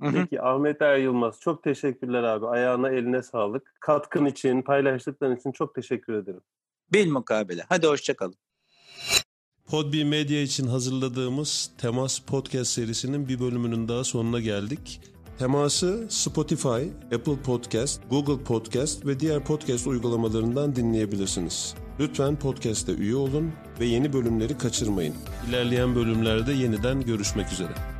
Peki 0.00 0.42
Ahmet 0.42 0.82
Er 0.82 0.96
Yılmaz 0.96 1.40
çok 1.40 1.62
teşekkürler 1.62 2.22
abi. 2.22 2.46
Ayağına 2.46 2.90
eline 2.90 3.22
sağlık. 3.22 3.74
Katkın 3.80 4.24
için, 4.24 4.62
paylaştıkların 4.62 5.36
için 5.36 5.52
çok 5.52 5.74
teşekkür 5.74 6.14
ederim. 6.14 6.40
Bil 6.92 7.10
mukabele. 7.10 7.64
Hadi 7.68 7.86
hoşçakalın. 7.86 8.36
Podbi 9.70 10.04
Medya 10.04 10.42
için 10.42 10.66
hazırladığımız 10.66 11.70
Temas 11.78 12.18
Podcast 12.18 12.70
serisinin 12.70 13.28
bir 13.28 13.40
bölümünün 13.40 13.88
daha 13.88 14.04
sonuna 14.04 14.40
geldik. 14.40 15.00
Teması 15.38 16.06
Spotify, 16.08 16.88
Apple 17.14 17.42
Podcast, 17.44 18.00
Google 18.10 18.44
Podcast 18.44 19.06
ve 19.06 19.20
diğer 19.20 19.44
podcast 19.44 19.86
uygulamalarından 19.86 20.76
dinleyebilirsiniz. 20.76 21.74
Lütfen 22.00 22.38
podcast'te 22.38 22.92
üye 22.92 23.16
olun 23.16 23.52
ve 23.80 23.86
yeni 23.86 24.12
bölümleri 24.12 24.58
kaçırmayın. 24.58 25.14
İlerleyen 25.48 25.94
bölümlerde 25.94 26.52
yeniden 26.52 27.00
görüşmek 27.00 27.52
üzere. 27.52 27.93